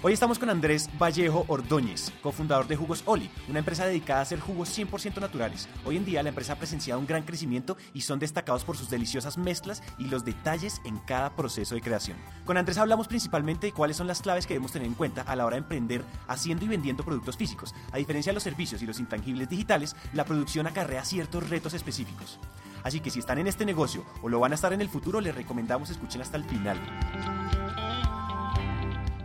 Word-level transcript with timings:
Hoy 0.00 0.12
estamos 0.12 0.38
con 0.38 0.48
Andrés 0.48 0.88
Vallejo 0.96 1.44
Ordóñez, 1.48 2.12
cofundador 2.22 2.68
de 2.68 2.76
Jugos 2.76 3.02
Oli, 3.04 3.28
una 3.48 3.58
empresa 3.58 3.84
dedicada 3.84 4.20
a 4.20 4.22
hacer 4.22 4.38
jugos 4.38 4.78
100% 4.78 5.20
naturales. 5.20 5.68
Hoy 5.84 5.96
en 5.96 6.04
día 6.04 6.22
la 6.22 6.28
empresa 6.28 6.52
ha 6.52 6.56
presenciado 6.56 7.00
un 7.00 7.06
gran 7.08 7.24
crecimiento 7.24 7.76
y 7.92 8.02
son 8.02 8.20
destacados 8.20 8.62
por 8.62 8.76
sus 8.76 8.90
deliciosas 8.90 9.36
mezclas 9.38 9.82
y 9.98 10.04
los 10.04 10.24
detalles 10.24 10.80
en 10.84 10.98
cada 10.98 11.34
proceso 11.34 11.74
de 11.74 11.80
creación. 11.80 12.16
Con 12.44 12.56
Andrés 12.56 12.78
hablamos 12.78 13.08
principalmente 13.08 13.66
de 13.66 13.72
cuáles 13.72 13.96
son 13.96 14.06
las 14.06 14.22
claves 14.22 14.46
que 14.46 14.54
debemos 14.54 14.70
tener 14.70 14.86
en 14.86 14.94
cuenta 14.94 15.22
a 15.22 15.34
la 15.34 15.44
hora 15.44 15.56
de 15.56 15.62
emprender 15.62 16.04
haciendo 16.28 16.64
y 16.64 16.68
vendiendo 16.68 17.04
productos 17.04 17.36
físicos. 17.36 17.74
A 17.90 17.98
diferencia 17.98 18.30
de 18.30 18.34
los 18.34 18.44
servicios 18.44 18.80
y 18.80 18.86
los 18.86 19.00
intangibles 19.00 19.48
digitales, 19.48 19.96
la 20.12 20.24
producción 20.24 20.68
acarrea 20.68 21.04
ciertos 21.04 21.50
retos 21.50 21.74
específicos. 21.74 22.38
Así 22.84 23.00
que 23.00 23.10
si 23.10 23.18
están 23.18 23.38
en 23.38 23.48
este 23.48 23.66
negocio 23.66 24.04
o 24.22 24.28
lo 24.28 24.38
van 24.38 24.52
a 24.52 24.54
estar 24.54 24.72
en 24.72 24.80
el 24.80 24.88
futuro, 24.88 25.20
les 25.20 25.34
recomendamos 25.34 25.90
escuchen 25.90 26.22
hasta 26.22 26.36
el 26.36 26.44
final. 26.44 26.78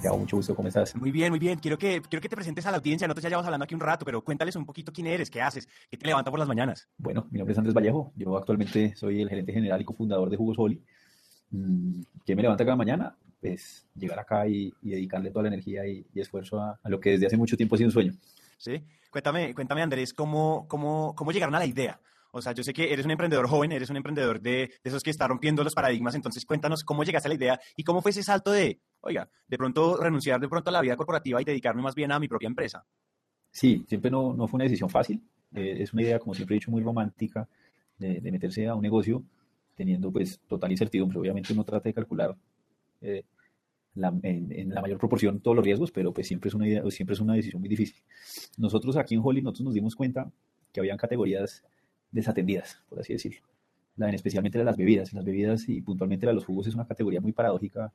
Santiago, 0.00 0.16
mucho 0.16 0.36
gusto, 0.36 0.54
¿cómo 0.54 0.66
estás? 0.66 0.96
Muy 0.96 1.10
bien, 1.10 1.28
muy 1.28 1.38
bien. 1.38 1.58
Quiero 1.58 1.76
que, 1.76 2.00
quiero 2.00 2.22
que 2.22 2.28
te 2.30 2.34
presentes 2.34 2.64
a 2.64 2.70
la 2.70 2.78
audiencia. 2.78 3.06
Nosotros 3.06 3.22
ya 3.22 3.28
llevamos 3.28 3.44
hablando 3.44 3.64
aquí 3.64 3.74
un 3.74 3.82
rato, 3.82 4.06
pero 4.06 4.24
cuéntales 4.24 4.56
un 4.56 4.64
poquito 4.64 4.90
quién 4.90 5.06
eres, 5.06 5.28
qué 5.28 5.42
haces, 5.42 5.68
qué 5.90 5.98
te 5.98 6.06
levanta 6.06 6.30
por 6.30 6.40
las 6.40 6.48
mañanas. 6.48 6.88
Bueno, 6.96 7.26
mi 7.30 7.36
nombre 7.36 7.52
es 7.52 7.58
Andrés 7.58 7.74
Vallejo. 7.74 8.10
Yo 8.16 8.34
actualmente 8.34 8.96
soy 8.96 9.20
el 9.20 9.28
gerente 9.28 9.52
general 9.52 9.78
y 9.78 9.84
cofundador 9.84 10.30
de 10.30 10.38
Jugos 10.38 10.58
Oli. 10.58 10.82
Mm, 11.50 12.00
¿Qué 12.24 12.34
me 12.34 12.40
levanta 12.40 12.64
cada 12.64 12.76
mañana? 12.76 13.14
Pues 13.42 13.86
llegar 13.94 14.18
acá 14.18 14.48
y, 14.48 14.72
dedicarle 14.80 15.30
toda 15.30 15.42
la 15.42 15.48
energía 15.48 15.86
y, 15.86 16.06
esfuerzo 16.14 16.62
a, 16.62 16.80
lo 16.84 16.98
que 16.98 17.10
desde 17.10 17.26
hace 17.26 17.36
mucho 17.36 17.58
tiempo 17.58 17.74
ha 17.74 17.78
sido 17.78 17.88
un 17.88 17.92
sueño. 17.92 18.14
Sí. 18.56 18.82
Cuéntame, 19.10 19.54
cuéntame 19.54 19.82
Andrés, 19.82 20.14
¿cómo, 20.14 20.64
cómo, 20.66 21.14
cómo 21.14 21.30
llegaron 21.30 21.54
a 21.54 21.58
la 21.58 21.66
idea? 21.66 22.00
O 22.32 22.40
sea, 22.40 22.52
yo 22.52 22.62
sé 22.62 22.72
que 22.72 22.92
eres 22.92 23.04
un 23.04 23.10
emprendedor 23.10 23.48
joven, 23.48 23.72
eres 23.72 23.90
un 23.90 23.96
emprendedor 23.96 24.40
de, 24.40 24.70
esos 24.84 25.02
que 25.02 25.10
está 25.10 25.26
rompiendo 25.26 25.64
los 25.64 25.74
paradigmas, 25.74 26.14
entonces 26.14 26.44
cuéntanos 26.44 26.84
cómo 26.84 27.02
llegaste 27.02 27.28
a 27.28 27.30
la 27.30 27.34
idea 27.34 27.60
y 27.76 27.82
cómo 27.82 28.02
fue 28.02 28.12
ese 28.12 28.22
salto 28.22 28.52
de, 28.52 28.80
oiga, 29.00 29.28
de 29.48 29.58
pronto 29.58 29.96
renunciar 29.96 30.40
de 30.40 30.48
pronto 30.48 30.70
a 30.70 30.72
la 30.72 30.80
vida 30.80 30.96
corporativa 30.96 31.42
y 31.42 31.44
dedicarme 31.44 31.82
más 31.82 31.94
bien 31.94 32.12
a 32.12 32.20
mi 32.20 32.28
propia 32.28 32.46
empresa. 32.46 32.84
Sí, 33.50 33.84
siempre 33.88 34.10
no, 34.10 34.34
fue 34.46 34.58
una 34.58 34.64
decisión 34.64 34.88
fácil. 34.88 35.20
Eh, 35.54 35.78
es 35.80 35.92
una 35.92 36.02
idea, 36.02 36.18
como 36.20 36.34
siempre 36.34 36.54
he 36.54 36.58
dicho, 36.58 36.70
muy 36.70 36.82
romántica 36.82 37.48
de, 37.98 38.20
meterse 38.30 38.66
a 38.68 38.74
un 38.74 38.82
negocio 38.82 39.22
teniendo 39.74 40.12
pues 40.12 40.40
total 40.46 40.70
incertidumbre. 40.70 41.18
Obviamente 41.18 41.52
uno 41.52 41.64
trata 41.64 41.88
de 41.88 41.94
calcular 41.94 42.36
eh, 43.00 43.24
la, 43.94 44.14
en, 44.22 44.72
la 44.72 44.80
mayor 44.82 44.98
proporción 44.98 45.40
todos 45.40 45.56
los 45.56 45.64
riesgos, 45.64 45.90
pero 45.90 46.12
pues 46.12 46.28
siempre 46.28 46.48
es 46.48 46.54
una 46.54 46.68
idea, 46.68 46.82
siempre 46.90 47.14
es 47.14 47.20
una 47.20 47.34
decisión 47.34 47.60
muy 47.60 47.68
difícil. 47.68 48.02
Nosotros 48.56 48.96
aquí 48.96 49.14
en 49.14 49.20
Holly 49.24 49.42
nosotros 49.42 49.64
nos 49.64 49.74
dimos 49.74 49.96
cuenta 49.96 50.30
que 50.72 50.80
habían 50.80 50.96
categorías 50.96 51.64
desatendidas, 52.10 52.82
por 52.88 53.00
así 53.00 53.12
decirlo. 53.12 53.40
La, 53.96 54.10
especialmente 54.10 54.58
de 54.58 54.64
las 54.64 54.76
bebidas. 54.76 55.12
Las 55.12 55.24
bebidas 55.24 55.68
y 55.68 55.80
puntualmente 55.82 56.26
la 56.26 56.30
de 56.30 56.36
los 56.36 56.44
jugos 56.44 56.66
es 56.66 56.74
una 56.74 56.86
categoría 56.86 57.20
muy 57.20 57.32
paradójica 57.32 57.92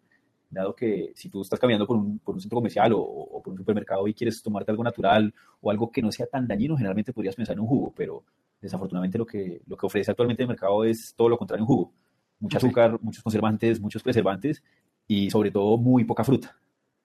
dado 0.49 0.75
que 0.75 1.11
si 1.15 1.29
tú 1.29 1.41
estás 1.41 1.59
caminando 1.59 1.85
por 1.87 1.97
un, 1.97 2.19
por 2.19 2.35
un 2.35 2.41
centro 2.41 2.57
comercial 2.57 2.93
o, 2.95 3.41
por 3.43 3.51
un 3.51 3.57
supermercado 3.57 4.07
y 4.07 4.13
quieres 4.13 4.41
tomarte 4.41 4.71
algo 4.71 4.83
natural 4.83 5.33
o 5.61 5.71
algo 5.71 5.91
que 5.91 6.01
no 6.01 6.11
sea 6.11 6.27
tan 6.27 6.47
dañino, 6.47 6.75
generalmente 6.75 7.13
podrías 7.13 7.35
pensar 7.35 7.53
en 7.53 7.61
un 7.61 7.67
jugo, 7.67 7.93
pero 7.95 8.23
desafortunadamente 8.61 9.17
lo 9.17 9.25
que, 9.25 9.61
lo 9.67 9.77
que 9.77 9.85
ofrece 9.85 10.11
actualmente 10.11 10.43
el 10.43 10.49
mercado 10.49 10.83
es 10.83 11.13
todo 11.15 11.29
lo 11.29 11.37
contrario 11.37 11.63
un 11.63 11.67
jugo. 11.67 11.91
Mucho 12.39 12.57
azúcar, 12.57 12.99
muchos 13.01 13.23
conservantes, 13.23 13.79
muchos 13.79 14.03
preservantes 14.03 14.63
y 15.07 15.29
sobre 15.29 15.51
todo 15.51 15.77
muy 15.77 16.03
poca 16.03 16.23
fruta. 16.23 16.57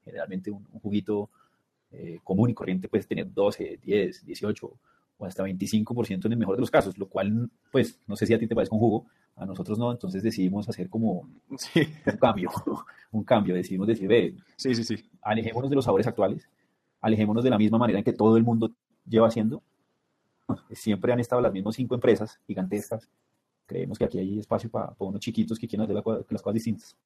Generalmente 0.04 0.50
un, 0.50 0.64
juguito 0.80 1.30
eh, 1.92 2.18
común 2.24 2.50
y 2.50 2.54
corriente 2.54 2.88
puede 2.88 3.04
tener 3.04 3.32
12, 3.32 3.80
10, 3.82 4.26
18 4.26 4.72
o 5.20 5.26
hasta 5.26 5.44
25% 5.44 6.24
en 6.24 6.32
el 6.32 6.38
mejor 6.38 6.56
de 6.56 6.62
los 6.62 6.70
casos, 6.70 6.96
lo 6.96 7.06
cual, 7.06 7.50
pues, 7.70 8.00
no 8.06 8.16
sé 8.16 8.26
si 8.26 8.32
a 8.32 8.38
ti 8.38 8.46
te 8.46 8.54
parece 8.54 8.74
un 8.74 8.80
jugo, 8.80 9.06
a 9.36 9.44
nosotros 9.44 9.78
no, 9.78 9.92
entonces 9.92 10.22
decidimos 10.22 10.66
hacer 10.68 10.88
como 10.88 11.28
un 11.50 12.16
cambio, 12.18 12.50
un 13.12 13.22
cambio, 13.22 13.54
decidimos 13.54 13.86
decir, 13.86 14.08
ve, 14.08 14.34
sí, 14.56 14.74
sí, 14.74 14.82
sí. 14.82 15.10
alejémonos 15.20 15.68
de 15.68 15.76
los 15.76 15.84
sabores 15.84 16.06
actuales, 16.06 16.48
alejémonos 17.02 17.44
de 17.44 17.50
la 17.50 17.58
misma 17.58 17.76
manera 17.76 17.98
en 17.98 18.04
que 18.04 18.14
todo 18.14 18.38
el 18.38 18.44
mundo 18.44 18.70
lleva 19.06 19.28
haciendo, 19.28 19.62
siempre 20.72 21.12
han 21.12 21.20
estado 21.20 21.42
las 21.42 21.52
mismas 21.52 21.76
cinco 21.76 21.94
empresas 21.94 22.40
gigantescas, 22.46 23.06
creemos 23.66 23.98
que 23.98 24.06
aquí 24.06 24.18
hay 24.18 24.38
espacio 24.38 24.70
para, 24.70 24.94
unos 24.98 25.20
chiquitos 25.20 25.58
que 25.58 25.68
quieran 25.68 25.84
hacer 25.84 25.96
las 26.30 26.42
cosas 26.42 26.54
distintas. 26.54 26.96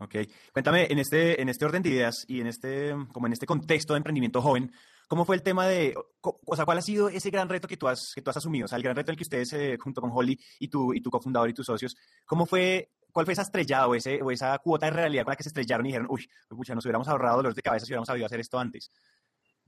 Ok, 0.00 0.14
cuéntame, 0.52 0.86
en 0.88 1.00
este, 1.00 1.42
en 1.42 1.48
este 1.48 1.64
orden 1.64 1.82
de 1.82 1.90
ideas 1.90 2.24
y 2.28 2.40
en 2.40 2.46
este, 2.46 2.94
como 3.12 3.26
en 3.26 3.32
este 3.32 3.46
contexto 3.46 3.94
de 3.94 3.96
emprendimiento 3.96 4.40
joven, 4.40 4.70
¿Cómo 5.08 5.24
fue 5.24 5.36
el 5.36 5.42
tema 5.42 5.66
de, 5.66 5.94
o 6.20 6.54
sea, 6.54 6.66
cuál 6.66 6.76
ha 6.76 6.82
sido 6.82 7.08
ese 7.08 7.30
gran 7.30 7.48
reto 7.48 7.66
que 7.66 7.78
tú 7.78 7.88
has, 7.88 8.12
que 8.14 8.20
tú 8.20 8.28
has 8.28 8.36
asumido? 8.36 8.66
O 8.66 8.68
sea, 8.68 8.76
el 8.76 8.82
gran 8.82 8.94
reto 8.94 9.10
en 9.10 9.14
el 9.14 9.16
que 9.16 9.22
ustedes, 9.22 9.50
eh, 9.54 9.78
junto 9.80 10.02
con 10.02 10.10
Holly 10.12 10.38
y 10.60 10.68
tu, 10.68 10.92
y 10.92 11.00
tu 11.00 11.10
cofundador 11.10 11.48
y 11.48 11.54
tus 11.54 11.64
socios, 11.64 11.96
¿cómo 12.26 12.44
fue, 12.44 12.90
cuál 13.10 13.24
fue 13.24 13.32
esa 13.32 13.40
estrellada 13.40 13.88
o, 13.88 13.94
ese, 13.94 14.22
o 14.22 14.30
esa 14.30 14.58
cuota 14.58 14.84
de 14.84 14.92
realidad 14.92 15.24
con 15.24 15.32
la 15.32 15.36
que 15.36 15.44
se 15.44 15.48
estrellaron 15.48 15.86
y 15.86 15.88
dijeron, 15.88 16.08
uy, 16.10 16.28
pucha, 16.50 16.74
nos 16.74 16.84
hubiéramos 16.84 17.08
ahorrado 17.08 17.38
dolores 17.38 17.56
de 17.56 17.62
cabeza 17.62 17.86
si 17.86 17.92
hubiéramos 17.92 18.06
sabido 18.06 18.26
hacer 18.26 18.40
esto 18.40 18.58
antes? 18.58 18.92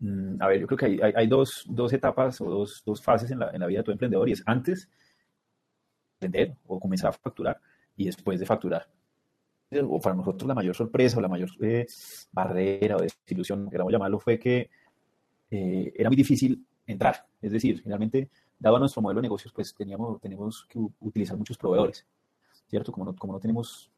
Mm, 0.01 0.43
a 0.43 0.47
ver, 0.47 0.61
yo 0.61 0.67
creo 0.67 0.79
que 0.79 0.87
hay, 0.87 1.13
hay, 1.17 1.27
dos, 1.27 1.65
dos, 1.67 1.91
etapas 1.95 2.39
o 2.43 2.45
dos, 2.45 2.83
dos 2.85 3.03
fases 3.03 3.31
en 3.31 3.39
la, 3.39 3.51
en 3.51 3.61
la, 3.61 3.67
vida 3.67 3.79
de 3.79 3.85
tu 3.85 3.93
emprendedor 3.93 4.29
y 4.29 4.33
es 4.33 4.43
antes 4.45 4.91
de 6.21 6.29
vender 6.29 6.57
o 6.67 6.79
comenzar 6.79 7.09
a 7.09 7.13
facturar 7.13 7.59
y 7.97 8.05
después 8.05 8.39
de 8.39 8.45
facturar. 8.45 8.87
O 9.89 10.01
para 10.01 10.17
nosotros 10.17 10.47
la 10.47 10.55
mayor 10.55 10.75
sorpresa 10.75 11.17
o 11.17 11.21
la 11.21 11.29
mayor 11.29 11.49
eh, 11.63 11.87
barrera 12.31 12.97
o 12.97 13.01
desilusión, 13.01 13.71
queramos 13.71 13.93
llamarlo, 13.93 14.19
fue 14.19 14.39
que 14.39 14.69
eh, 15.51 15.93
era 15.97 16.09
muy 16.09 16.17
difícil 16.17 16.65
entrar. 16.87 17.27
Es 17.41 17.53
decir, 17.53 17.81
finalmente, 17.83 18.31
dado 18.59 18.79
nuestro 18.79 19.03
modelo 19.03 19.21
de 19.21 19.27
negocios, 19.27 19.53
pues 19.53 19.75
teníamos, 19.75 20.21
tenemos 20.21 20.67
que 20.69 20.79
utilizar 21.01 21.37
muchos 21.37 21.59
proveedores, 21.59 22.07
¿cierto? 22.69 22.93
Como 22.93 23.07
no, 23.07 23.17
como 23.17 23.33
no 23.33 23.41
tenemos, 23.41 23.91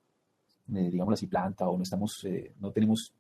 eh, 0.74 0.88
digamos 0.90 1.14
así, 1.14 1.26
planta 1.26 1.68
o 1.68 1.76
no, 1.76 1.82
estamos, 1.82 2.24
eh, 2.24 2.54
no 2.60 2.70
tenemos 2.70 3.12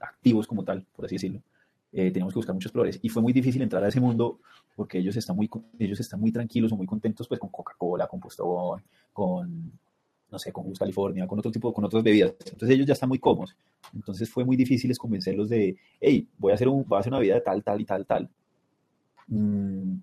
activos 0.00 0.46
como 0.46 0.64
tal, 0.64 0.86
por 0.94 1.04
así 1.06 1.16
decirlo, 1.16 1.42
tenemos 1.90 2.32
que 2.32 2.38
buscar 2.38 2.54
muchos 2.54 2.72
proveedores. 2.72 3.00
Y 3.02 3.10
fue 3.10 3.20
muy 3.20 3.34
difícil 3.34 3.60
entrar 3.60 3.84
a 3.84 3.88
ese 3.88 4.00
mundo 4.00 4.40
porque 4.74 4.98
ellos 4.98 5.14
están 5.16 5.36
muy, 5.36 5.50
ellos 5.78 6.00
están 6.00 6.20
muy 6.20 6.32
tranquilos 6.32 6.72
o 6.72 6.76
muy 6.76 6.86
contentos 6.86 7.28
pues 7.28 7.38
con 7.38 7.50
Coca-Cola, 7.50 8.06
con 8.06 8.18
Postobón, 8.18 8.82
con 9.12 9.78
no 10.32 10.38
sé, 10.38 10.50
con 10.50 10.64
Juice 10.64 10.78
California, 10.78 11.26
con 11.26 11.38
otro 11.38 11.50
tipo, 11.50 11.72
con 11.74 11.84
otras 11.84 12.02
bebidas. 12.02 12.34
Entonces 12.40 12.70
ellos 12.70 12.86
ya 12.86 12.94
están 12.94 13.10
muy 13.10 13.18
cómodos. 13.18 13.54
Entonces 13.94 14.30
fue 14.30 14.44
muy 14.44 14.56
difícil 14.56 14.96
convencerlos 14.96 15.50
de, 15.50 15.76
hey, 16.00 16.26
voy 16.38 16.52
a 16.52 16.54
hacer, 16.54 16.68
un, 16.68 16.84
voy 16.88 16.96
a 16.96 17.00
hacer 17.00 17.12
una 17.12 17.20
vida 17.20 17.34
de 17.34 17.42
tal, 17.42 17.62
tal 17.62 17.80
y 17.80 17.84
tal, 17.84 18.06
tal. 18.06 18.30
Mm, 19.28 19.96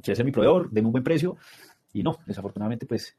ser 0.00 0.24
mi 0.24 0.30
proveedor, 0.30 0.70
denme 0.70 0.86
un 0.86 0.92
buen 0.92 1.02
precio. 1.02 1.36
Y 1.92 2.04
no, 2.04 2.18
desafortunadamente, 2.24 2.86
pues 2.86 3.16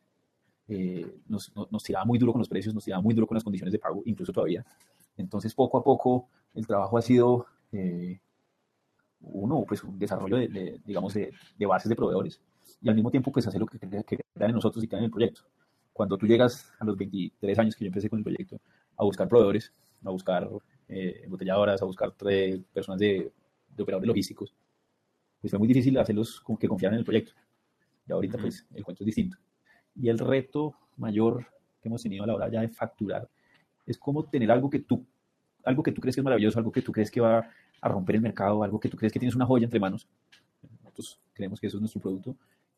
eh, 0.70 1.06
nos, 1.28 1.52
nos, 1.70 1.84
tiraba 1.84 2.06
muy 2.06 2.18
duro 2.18 2.32
con 2.32 2.40
los 2.40 2.48
precios, 2.48 2.74
nos 2.74 2.86
tiraba 2.86 3.04
muy 3.04 3.14
duro 3.14 3.28
con 3.28 3.36
las 3.36 3.44
condiciones 3.44 3.74
de 3.74 3.80
pago, 3.80 4.02
incluso 4.06 4.32
todavía. 4.32 4.66
Entonces, 5.18 5.54
poco 5.54 5.78
a 5.78 5.84
poco, 5.84 6.30
el 6.56 6.66
trabajo 6.66 6.98
ha 6.98 7.02
sido, 7.02 7.48
eh, 7.74 8.18
uno, 9.20 9.66
pues 9.68 9.84
un 9.84 10.00
desarrollo, 10.00 10.38
de, 10.38 10.80
digamos, 10.86 11.14
de, 11.14 11.34
de, 11.58 11.66
bases 11.66 11.90
de 11.90 11.98
proveedores. 11.98 12.40
Y 12.82 12.88
al 12.88 12.96
mismo 12.96 13.12
tiempo, 13.12 13.30
pues 13.30 13.46
hacer 13.46 13.60
lo 13.60 13.68
que, 13.68 13.78
que, 13.78 13.90
que 13.90 14.20
crean 14.34 14.52
en 14.52 14.56
nosotros 14.56 14.82
y 14.82 14.88
crean 14.88 15.04
en 15.04 15.06
el 15.06 15.12
proyecto 15.12 15.44
cuando 15.94 16.18
tú 16.18 16.26
llegas 16.26 16.74
a 16.80 16.86
los 16.86 16.98
23 16.98 17.60
años 17.60 17.76
que 17.76 17.86
yo 17.86 17.88
empecé 17.88 18.10
con 18.10 18.20
el 18.20 18.24
proyecto 18.24 18.60
a 18.98 19.04
buscar 19.04 19.28
proveedores, 19.28 19.72
a 20.04 20.10
buscar 20.10 20.50
eh, 20.90 21.22
embotelladoras, 21.24 21.82
a 21.82 21.86
buscar 21.86 22.14
personas 22.14 23.00
de, 23.00 23.32
de, 23.70 23.84
operadores 23.84 24.08
logísticos, 24.08 24.54
pues 25.40 25.52
fue 25.52 25.60
muy 25.60 25.68
difícil 25.68 25.98
hacerlos 25.98 26.42
con 26.42 26.58
que 26.58 26.68
confiaran 26.68 26.96
en 26.96 27.00
el 27.00 27.06
proyecto. 27.06 27.34
Y 28.08 28.12
ahorita 28.12 28.38
pues 28.38 28.66
el 28.74 28.84
cuento 28.84 29.04
es 29.04 29.06
distinto. 29.06 29.38
Y 29.96 30.10
el 30.10 30.18
reto 30.18 30.76
mayor 30.98 31.46
que 31.82 31.90
hemos 31.90 32.02
tenido 32.02 32.24
a 32.24 32.28
la 32.28 32.36
hora 32.36 32.50
ya 32.50 32.62
de 32.62 32.70
facturar 32.70 33.30
es 33.86 33.98
cómo 33.98 34.24
tener 34.26 34.52
algo 34.52 34.70
que 34.70 34.80
tú, 34.80 35.06
algo 35.64 35.84
que 35.84 35.92
tú 35.92 36.02
crees 36.02 36.16
que 36.16 36.22
es 36.22 36.26
maravilloso, 36.26 36.58
algo 36.58 36.72
que 36.72 36.82
tú 36.82 36.92
crees 36.92 37.12
que 37.12 37.22
va 37.22 37.50
a 37.82 37.90
romper 37.90 38.16
el 38.16 38.22
mercado, 38.22 38.64
algo 38.64 38.80
que 38.80 38.90
tú 38.90 38.98
crees 38.98 39.14
que 39.14 39.20
tienes 39.20 39.36
una 39.36 39.46
joya 39.46 39.66
entre 39.66 39.80
manos. 39.80 40.08
Nosotros 40.84 41.20
creemos 41.34 41.60
que 41.60 41.68
eso 41.68 41.78
es 41.78 41.82
nuestro 41.82 42.02
producto 42.02 42.36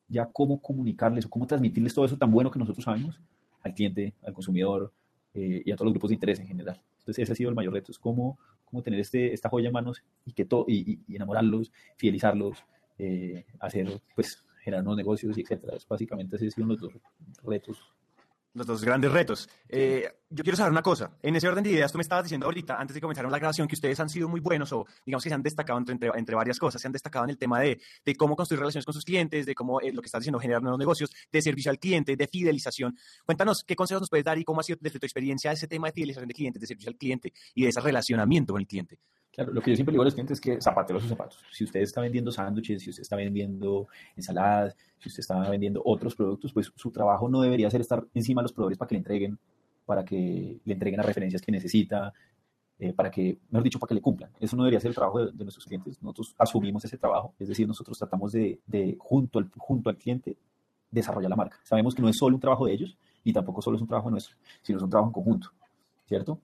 ya 0.07 0.25
cómo 0.25 0.62
comunicarles 0.62 1.25
o 1.25 1.30
cómo 1.30 1.48
transmitirles 1.48 1.94
todo 1.94 2.06
eso 2.06 2.18
tan 2.18 2.31
bueno 2.31 2.52
que 2.52 2.60
nosotros 2.60 2.86
sabemos 2.86 3.19
al 3.62 3.74
cliente, 3.74 4.13
al 4.24 4.34
consumidor 4.34 4.92
eh, 5.34 5.63
y 5.66 5.72
a 5.72 5.75
todos 5.75 5.88
los 5.88 5.94
grupos 5.94 6.10
de 6.10 6.16
interés 6.16 6.40
en 6.40 6.48
general. 6.48 6.81
Entonces 7.00 7.24
ese 7.24 7.31
ha 7.31 7.36
sido 7.36 7.50
el 7.50 7.56
mayor 7.56 7.74
reto, 7.74 7.92
es 7.92 8.00
cómo, 8.00 8.38
cómo 8.66 8.81
tener 8.81 9.00
este, 9.00 9.34
esta 9.34 9.50
joya 9.50 9.68
en 9.68 9.74
manos 9.74 10.04
y, 10.25 10.34
que 10.34 10.46
todo 10.46 10.66
y, 10.68 11.00
enamorarlos, 11.13 11.72
fidelizarlos, 11.98 12.63
eh, 12.98 13.46
hacer, 13.60 14.02
pues, 14.16 14.46
generar 14.63 14.84
nuevos 14.84 14.98
negocios 14.98 15.38
y 15.38 15.42
etcétera. 15.42 15.78
básicamente 15.88 16.36
esos 16.36 16.48
han 16.48 16.51
sido 16.51 16.68
los 16.68 16.80
dos 16.80 16.94
retos 17.44 17.94
los 18.56 18.66
dos 18.66 18.84
grandes 18.84 19.12
retos. 19.12 19.50
Eh, 19.69 20.10
yo 20.30 20.44
quiero 20.44 20.57
saber 20.57 20.72
una 20.72 20.81
cosa. 20.81 21.12
En 21.22 21.36
ese 21.36 21.48
orden 21.48 21.63
de 21.63 21.72
ideas, 21.72 21.92
tú 21.92 21.98
me 21.98 22.02
estabas 22.02 22.24
diciendo 22.24 22.46
ahorita, 22.46 22.80
antes 22.80 22.96
de 22.96 23.02
comenzar 23.02 23.30
la 23.30 23.38
grabación, 23.38 23.68
que 23.68 23.75
ustedes 23.75 24.00
han 24.00 24.10
sido 24.10 24.28
muy 24.28 24.40
buenos 24.40 24.72
o 24.72 24.86
digamos 25.06 25.24
que 25.24 25.30
se 25.30 25.36
han 25.36 25.44
destacado 25.44 25.78
entre, 25.80 26.10
entre, 26.16 26.36
varias 26.36 26.57
cosas. 26.57 26.81
Se 26.81 26.88
han 26.88 26.94
destacado 26.94 27.25
en 27.25 27.31
el 27.31 27.38
tema 27.38 27.60
de, 27.60 27.80
de 28.04 28.16
cómo 28.16 28.36
construir 28.36 28.60
relaciones 28.62 28.86
con 28.86 28.94
sus 28.94 29.04
clientes, 29.04 29.46
de 29.46 29.54
cómo 29.54 29.81
eh, 29.81 29.92
lo 29.92 30.02
que 30.02 30.07
estás 30.07 30.22
diciendo, 30.22 30.40
generar 30.40 30.62
nuevos 30.62 30.80
negocios, 30.80 31.12
de 31.31 31.42
servicio 31.42 31.69
al 31.69 31.80
cliente, 31.80 32.16
de 32.16 32.28
fidelización. 32.28 32.98
Cuéntanos 33.25 33.63
qué 33.66 33.75
consejos 33.75 34.02
nos 34.02 34.10
puedes 34.10 34.25
dar 34.25 34.38
y 34.38 34.46
cómo 34.46 34.62
ha 34.62 34.63
sido 34.63 34.80
desde 34.81 35.00
tu 35.00 35.06
experiencia 35.06 35.51
ese 35.51 35.68
tema 35.68 35.88
de 35.88 35.94
fidelización 35.94 36.28
de 36.28 36.34
clientes, 36.34 36.62
de 36.62 36.68
servicio 36.68 36.90
al 36.90 36.96
cliente 36.96 37.34
y 37.54 37.63
de 37.63 37.69
ese 37.69 37.81
relacionamiento 37.81 38.54
con 38.54 38.62
el 38.62 38.68
cliente. 38.68 39.00
Claro, 39.36 39.52
lo 39.52 39.62
que 39.62 39.72
yo 39.72 39.76
siempre 39.76 39.92
digo 39.92 40.02
a 40.02 40.06
los 40.06 40.14
clientes 40.14 40.38
es 40.38 40.42
que 40.42 40.62
zapatero 40.62 40.98
sus 40.98 41.10
zapatos. 41.10 41.44
Si 41.52 41.66
usted 41.66 41.82
está 41.82 42.00
vendiendo 42.00 42.32
sándwiches, 42.32 42.82
si 42.82 42.90
usted 42.90 43.02
está 43.02 43.18
vendiendo 43.18 43.90
ensaladas, 44.16 44.78
si 44.98 45.10
usted 45.10 45.20
está 45.20 45.50
vendiendo 45.50 45.82
otros 45.84 46.16
productos, 46.16 46.54
pues 46.54 46.72
su 46.74 46.90
trabajo 46.90 47.28
no 47.28 47.42
debería 47.42 47.70
ser 47.70 47.82
estar 47.82 48.06
encima 48.14 48.42
de 48.42 48.44
los 48.44 48.54
proveedores 48.54 48.78
para 48.78 48.88
que 48.88 48.96
le 48.96 49.00
entreguen, 49.00 49.38
para 49.86 50.06
que 50.06 50.62
le 50.64 50.74
entreguen 50.74 50.98
las 50.98 51.06
referencias 51.06 51.42
que 51.42 51.52
necesita, 51.52 52.14
eh, 52.80 52.94
para 52.94 53.12
que, 53.12 53.38
mejor 53.50 53.64
dicho, 53.64 53.78
para 53.78 53.90
que 53.90 53.96
le 53.96 54.02
cumplan. 54.02 54.32
Eso 54.40 54.56
no 54.56 54.64
debería 54.64 54.80
ser 54.80 54.90
el 54.90 54.96
trabajo 54.96 55.26
de, 55.26 55.34
nuestros 55.44 55.66
clientes. 55.66 56.02
Nosotros 56.02 56.34
asumimos 56.38 56.86
ese 56.86 56.98
trabajo, 56.98 57.34
es 57.38 57.50
decir, 57.50 57.68
nosotros 57.68 57.98
tratamos 57.98 58.32
de, 58.32 58.62
de, 58.66 58.96
junto, 58.98 59.40
al, 59.40 59.52
junto 59.58 59.90
al 59.90 59.98
cliente, 59.98 60.38
desarrollar 60.90 61.30
la 61.30 61.36
marca. 61.36 61.60
Sabemos 61.64 61.94
que 61.94 62.02
no 62.02 62.08
es 62.08 62.16
solo 62.18 62.36
un 62.36 62.42
trabajo 62.42 62.68
de 62.68 62.74
ellos 62.74 62.98
y 63.22 63.34
tampoco 63.34 63.62
solo 63.62 63.76
es 63.76 63.82
un 63.82 63.88
trabajo 63.90 64.10
nuestro, 64.10 64.38
sino 64.62 64.78
es 64.78 64.84
un 64.84 64.90
trabajo 64.90 65.10
en 65.10 65.14
conjunto, 65.14 65.50
¿cierto? 66.06 66.40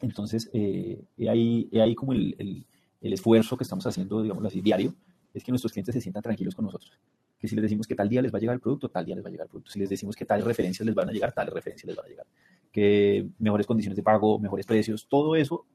Entonces, 0.00 0.48
eh, 0.52 1.02
ahí, 1.28 1.68
ahí 1.80 1.94
como 1.94 2.12
el, 2.12 2.34
el, 2.38 2.66
el, 3.00 3.12
esfuerzo 3.12 3.56
que 3.56 3.64
estamos 3.64 3.86
haciendo, 3.86 4.22
digamos 4.22 4.44
así, 4.44 4.60
diario, 4.60 4.94
es 5.34 5.42
que 5.42 5.50
nuestros 5.50 5.72
clientes 5.72 5.94
se 5.94 6.00
sientan 6.00 6.22
tranquilos 6.22 6.54
con 6.54 6.64
nosotros. 6.64 6.98
Que 7.38 7.48
si 7.48 7.54
les 7.54 7.62
decimos 7.62 7.86
que 7.86 7.94
tal 7.94 8.08
día 8.08 8.22
les 8.22 8.32
va 8.32 8.38
a 8.38 8.40
llegar 8.40 8.54
el 8.54 8.60
producto, 8.60 8.88
tal 8.88 9.04
día 9.04 9.14
les 9.14 9.24
va 9.24 9.28
a 9.28 9.30
llegar 9.30 9.46
el 9.46 9.50
producto. 9.50 9.70
Si 9.70 9.78
les 9.78 9.88
decimos 9.88 10.16
que 10.16 10.24
tales 10.24 10.44
referencias 10.44 10.84
les 10.86 10.94
van 10.94 11.08
a 11.08 11.12
llegar, 11.12 11.32
tales 11.32 11.52
referencias 11.52 11.86
les 11.86 11.96
van 11.96 12.06
a 12.06 12.08
llegar. 12.08 12.26
Que 12.72 13.28
mejores 13.38 13.66
condiciones 13.66 13.96
de 13.96 14.02
pago, 14.02 14.38
mejores 14.38 14.66
precios, 14.66 15.06
todo 15.08 15.36
eso 15.36 15.66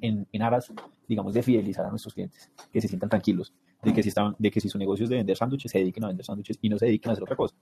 en, 0.00 0.26
en 0.32 0.42
aras, 0.42 0.72
digamos, 1.08 1.34
de 1.34 1.42
fidelizar 1.42 1.86
a 1.86 1.90
nuestros 1.90 2.14
clientes. 2.14 2.50
Que 2.72 2.80
se 2.80 2.88
sientan 2.88 3.08
tranquilos 3.08 3.52
de 3.82 3.92
que 3.92 4.02
si, 4.02 4.10
están, 4.10 4.34
de 4.38 4.50
que 4.50 4.60
si 4.60 4.68
su 4.68 4.78
negocio 4.78 5.04
es 5.04 5.10
de 5.10 5.16
vender 5.16 5.36
sándwiches, 5.36 5.70
se 5.70 5.78
dediquen 5.78 6.04
a 6.04 6.08
vender 6.08 6.24
sándwiches 6.24 6.58
y 6.62 6.68
no 6.68 6.78
se 6.78 6.86
dediquen 6.86 7.10
a 7.10 7.12
hacer 7.12 7.24
otra 7.24 7.36
cosa. 7.36 7.54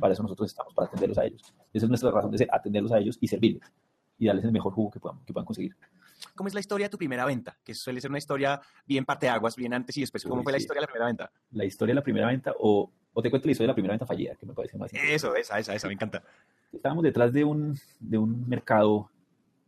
Para 0.00 0.12
eso 0.12 0.22
nosotros 0.22 0.50
estamos, 0.50 0.74
para 0.74 0.86
atenderlos 0.86 1.18
a 1.18 1.24
ellos. 1.24 1.42
Esa 1.72 1.86
es 1.86 1.88
nuestra 1.88 2.10
razón 2.10 2.30
de 2.30 2.38
ser, 2.38 2.48
atenderlos 2.52 2.92
a 2.92 2.98
ellos 2.98 3.18
y 3.20 3.26
servirles 3.26 3.72
y 4.18 4.26
darles 4.26 4.44
el 4.44 4.52
mejor 4.52 4.72
jugo 4.72 4.90
que 4.90 5.00
puedan, 5.00 5.18
que 5.24 5.32
puedan 5.32 5.46
conseguir. 5.46 5.76
¿Cómo 6.34 6.48
es 6.48 6.54
la 6.54 6.60
historia 6.60 6.86
de 6.86 6.90
tu 6.90 6.98
primera 6.98 7.24
venta? 7.24 7.56
Que 7.64 7.74
suele 7.74 8.00
ser 8.00 8.10
una 8.10 8.18
historia 8.18 8.60
bien 8.86 9.04
parte 9.04 9.26
de 9.26 9.30
aguas, 9.30 9.56
bien 9.56 9.72
antes 9.74 9.96
y 9.96 10.00
después. 10.00 10.24
¿Cómo 10.24 10.42
fue 10.42 10.52
la 10.52 10.58
historia 10.58 10.80
de 10.80 10.86
la 10.86 10.86
primera 10.86 11.06
venta? 11.06 11.30
La 11.52 11.64
historia 11.64 11.92
de 11.92 11.96
la 11.96 12.02
primera 12.02 12.26
venta, 12.26 12.52
o, 12.58 12.90
o 13.12 13.22
te 13.22 13.30
cuento 13.30 13.46
la 13.46 13.52
historia 13.52 13.66
de 13.66 13.72
la 13.72 13.74
primera 13.74 13.92
venta 13.92 14.06
fallida, 14.06 14.34
que 14.34 14.46
me 14.46 14.52
parece 14.52 14.76
más 14.76 14.92
Eso, 14.92 15.34
esa, 15.34 15.58
esa, 15.58 15.74
esa, 15.74 15.86
me 15.88 15.94
encanta. 15.94 16.22
Estábamos 16.72 17.04
detrás 17.04 17.32
de 17.32 17.44
un, 17.44 17.78
de 18.00 18.18
un 18.18 18.48
mercado 18.48 19.10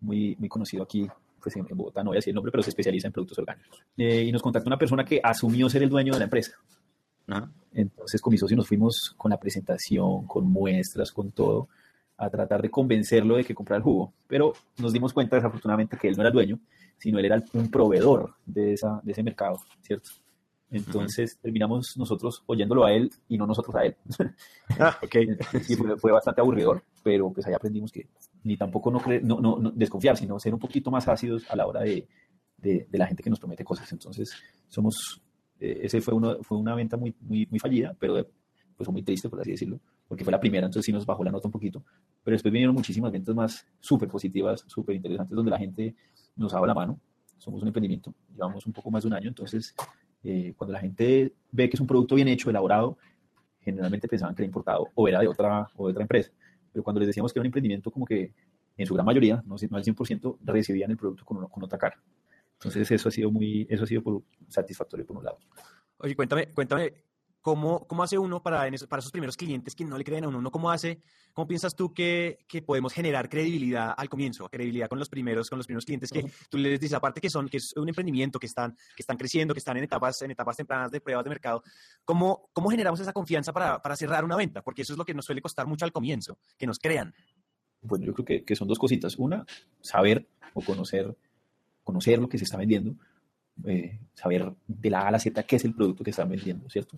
muy, 0.00 0.36
muy 0.38 0.48
conocido 0.48 0.82
aquí, 0.82 1.08
pues 1.42 1.56
en, 1.56 1.66
Bogotá, 1.70 2.02
no 2.02 2.10
voy 2.10 2.16
a 2.16 2.18
decir 2.18 2.32
el 2.32 2.34
nombre, 2.36 2.50
pero 2.52 2.62
se 2.62 2.70
especializa 2.70 3.06
en 3.06 3.12
productos 3.12 3.38
orgánicos. 3.38 3.82
Eh, 3.96 4.24
y 4.24 4.32
nos 4.32 4.42
contactó 4.42 4.68
una 4.68 4.78
persona 4.78 5.04
que 5.04 5.20
asumió 5.22 5.68
ser 5.68 5.82
el 5.82 5.88
dueño 5.88 6.12
de 6.12 6.18
la 6.18 6.24
empresa. 6.24 6.52
Entonces 7.72 8.20
con 8.20 8.32
mi 8.32 8.38
socio 8.38 8.56
nos 8.56 8.66
fuimos 8.66 9.14
con 9.16 9.30
la 9.30 9.38
presentación, 9.38 10.26
con 10.26 10.50
muestras, 10.50 11.12
con 11.12 11.30
todo 11.30 11.68
a 12.20 12.28
tratar 12.28 12.60
de 12.60 12.70
convencerlo 12.70 13.36
de 13.36 13.44
que 13.44 13.54
comprara 13.54 13.78
el 13.78 13.82
jugo. 13.82 14.12
Pero 14.28 14.52
nos 14.78 14.92
dimos 14.92 15.12
cuenta 15.12 15.36
desafortunadamente 15.36 15.96
que 15.96 16.08
él 16.08 16.14
no 16.16 16.22
era 16.22 16.28
el 16.28 16.34
dueño, 16.34 16.60
sino 16.98 17.18
él 17.18 17.24
era 17.24 17.42
un 17.54 17.70
proveedor 17.70 18.34
de, 18.44 18.74
esa, 18.74 19.00
de 19.02 19.12
ese 19.12 19.22
mercado, 19.22 19.58
¿cierto? 19.80 20.10
Entonces 20.70 21.38
terminamos 21.40 21.96
nosotros 21.96 22.44
oyéndolo 22.46 22.84
a 22.84 22.92
él 22.92 23.10
y 23.26 23.38
no 23.38 23.46
nosotros 23.46 23.74
a 23.74 23.86
él. 23.86 23.96
Ah, 24.78 24.96
okay. 25.02 25.26
sí, 25.62 25.74
fue, 25.74 25.96
fue, 25.98 26.12
bastante 26.12 26.40
aburridor, 26.40 26.84
pero 27.02 27.32
pues 27.32 27.46
ahí 27.46 27.54
aprendimos 27.54 27.90
que 27.90 28.06
ni 28.44 28.56
tampoco 28.56 28.90
no, 28.90 29.02
no, 29.22 29.58
no, 29.58 29.70
desconfiar, 29.72 30.16
sino 30.16 30.38
ser 30.38 30.54
un 30.54 30.60
poquito 30.60 30.90
más 30.90 31.08
ácidos 31.08 31.50
a 31.50 31.56
la 31.56 31.66
hora 31.66 31.80
de, 31.80 32.06
de, 32.58 32.86
la 32.92 33.06
gente 33.06 33.22
que 33.22 33.30
nos 33.30 33.40
promete 33.40 33.64
cosas. 33.64 33.90
Entonces, 33.92 34.32
somos, 34.68 35.20
eh, 35.58 35.80
ese 35.82 36.00
fue, 36.00 36.14
uno, 36.14 36.36
fue 36.42 36.56
una 36.56 36.74
venta 36.74 36.96
muy, 36.96 37.14
muy, 37.20 37.46
muy 37.50 37.58
fallida, 37.58 37.96
pero 37.98 38.24
pues 38.76 38.88
muy 38.90 39.02
triste, 39.02 39.28
por 39.28 39.40
así 39.40 39.50
decirlo, 39.50 39.80
porque 40.10 40.24
fue 40.24 40.32
la 40.32 40.40
primera, 40.40 40.66
entonces 40.66 40.86
sí 40.86 40.92
nos 40.92 41.06
bajó 41.06 41.22
la 41.22 41.30
nota 41.30 41.46
un 41.46 41.52
poquito. 41.52 41.84
Pero 42.24 42.34
después 42.34 42.50
vinieron 42.50 42.74
muchísimas 42.74 43.12
ventas 43.12 43.32
más 43.32 43.64
súper 43.78 44.08
positivas, 44.08 44.64
súper 44.66 44.96
interesantes, 44.96 45.36
donde 45.36 45.52
la 45.52 45.56
gente 45.58 45.94
nos 46.34 46.50
daba 46.50 46.66
la 46.66 46.74
mano. 46.74 46.98
Somos 47.38 47.62
un 47.62 47.68
emprendimiento, 47.68 48.12
llevamos 48.34 48.66
un 48.66 48.72
poco 48.72 48.90
más 48.90 49.04
de 49.04 49.06
un 49.06 49.14
año, 49.14 49.28
entonces 49.28 49.72
eh, 50.24 50.52
cuando 50.56 50.72
la 50.72 50.80
gente 50.80 51.32
ve 51.52 51.70
que 51.70 51.76
es 51.76 51.80
un 51.80 51.86
producto 51.86 52.16
bien 52.16 52.26
hecho, 52.26 52.50
elaborado, 52.50 52.98
generalmente 53.60 54.08
pensaban 54.08 54.34
que 54.34 54.42
era 54.42 54.46
importado 54.46 54.88
o 54.96 55.06
era 55.06 55.20
de 55.20 55.28
otra, 55.28 55.68
o 55.76 55.86
de 55.86 55.92
otra 55.92 56.02
empresa. 56.02 56.32
Pero 56.72 56.82
cuando 56.82 56.98
les 56.98 57.06
decíamos 57.06 57.32
que 57.32 57.38
era 57.38 57.42
un 57.42 57.46
emprendimiento, 57.46 57.92
como 57.92 58.04
que 58.04 58.32
en 58.76 58.86
su 58.86 58.94
gran 58.94 59.06
mayoría, 59.06 59.36
no, 59.46 59.54
no 59.70 59.76
al 59.76 59.84
100%, 59.84 60.38
recibían 60.42 60.90
el 60.90 60.96
producto 60.96 61.24
con, 61.24 61.46
con 61.46 61.62
otra 61.62 61.78
cara. 61.78 62.02
Entonces 62.54 62.90
eso 62.90 63.08
ha 63.10 63.12
sido 63.12 63.30
muy, 63.30 63.64
eso 63.70 63.84
ha 63.84 63.86
sido 63.86 64.02
por, 64.02 64.24
satisfactorio 64.48 65.06
por 65.06 65.18
un 65.18 65.24
lado. 65.24 65.38
Oye, 65.98 66.16
cuéntame, 66.16 66.48
cuéntame 66.48 66.94
¿Cómo, 67.42 67.86
¿Cómo 67.86 68.02
hace 68.02 68.18
uno 68.18 68.42
para, 68.42 68.68
para 68.88 69.00
esos 69.00 69.12
primeros 69.12 69.36
clientes 69.36 69.74
que 69.74 69.84
no 69.84 69.96
le 69.96 70.04
creen 70.04 70.24
a 70.24 70.28
uno? 70.28 70.50
¿Cómo 70.50 70.70
hace, 70.70 71.00
cómo 71.32 71.46
piensas 71.46 71.74
tú 71.74 71.94
que, 71.94 72.40
que, 72.46 72.60
podemos 72.60 72.92
generar 72.92 73.30
credibilidad 73.30 73.94
al 73.96 74.10
comienzo, 74.10 74.46
credibilidad 74.50 74.88
con 74.88 74.98
los 74.98 75.08
primeros, 75.08 75.48
con 75.48 75.58
los 75.58 75.66
primeros 75.66 75.86
clientes 75.86 76.10
que 76.10 76.30
tú 76.50 76.58
les 76.58 76.78
dices, 76.78 76.94
aparte 76.94 77.20
que 77.20 77.30
son, 77.30 77.48
que 77.48 77.56
es 77.56 77.74
un 77.76 77.88
emprendimiento, 77.88 78.38
que 78.38 78.46
están, 78.46 78.76
que 78.94 79.02
están 79.02 79.16
creciendo, 79.16 79.54
que 79.54 79.58
están 79.58 79.78
en 79.78 79.84
etapas, 79.84 80.20
en 80.20 80.30
etapas 80.32 80.56
tempranas 80.56 80.90
de 80.90 81.00
pruebas 81.00 81.24
de 81.24 81.30
mercado? 81.30 81.62
¿Cómo, 82.04 82.50
cómo 82.52 82.68
generamos 82.68 83.00
esa 83.00 83.14
confianza 83.14 83.54
para, 83.54 83.80
para 83.80 83.96
cerrar 83.96 84.22
una 84.22 84.36
venta? 84.36 84.60
Porque 84.60 84.82
eso 84.82 84.92
es 84.92 84.98
lo 84.98 85.06
que 85.06 85.14
nos 85.14 85.24
suele 85.24 85.40
costar 85.40 85.66
mucho 85.66 85.86
al 85.86 85.92
comienzo, 85.92 86.38
que 86.58 86.66
nos 86.66 86.78
crean. 86.78 87.14
Bueno, 87.80 88.04
yo 88.04 88.12
creo 88.12 88.26
que, 88.26 88.44
que 88.44 88.54
son 88.54 88.68
dos 88.68 88.78
cositas. 88.78 89.16
Una, 89.16 89.46
saber 89.80 90.28
o 90.52 90.60
conocer, 90.60 91.16
conocer 91.82 92.18
lo 92.18 92.28
que 92.28 92.36
se 92.36 92.44
está 92.44 92.58
vendiendo. 92.58 92.96
Eh, 93.66 93.98
saber 94.14 94.52
de 94.66 94.90
la 94.90 95.02
A 95.02 95.08
a 95.08 95.10
la 95.10 95.18
Z 95.18 95.42
qué 95.42 95.56
es 95.56 95.64
el 95.64 95.74
producto 95.74 96.04
que 96.04 96.10
están 96.10 96.28
vendiendo, 96.28 96.68
¿cierto? 96.70 96.96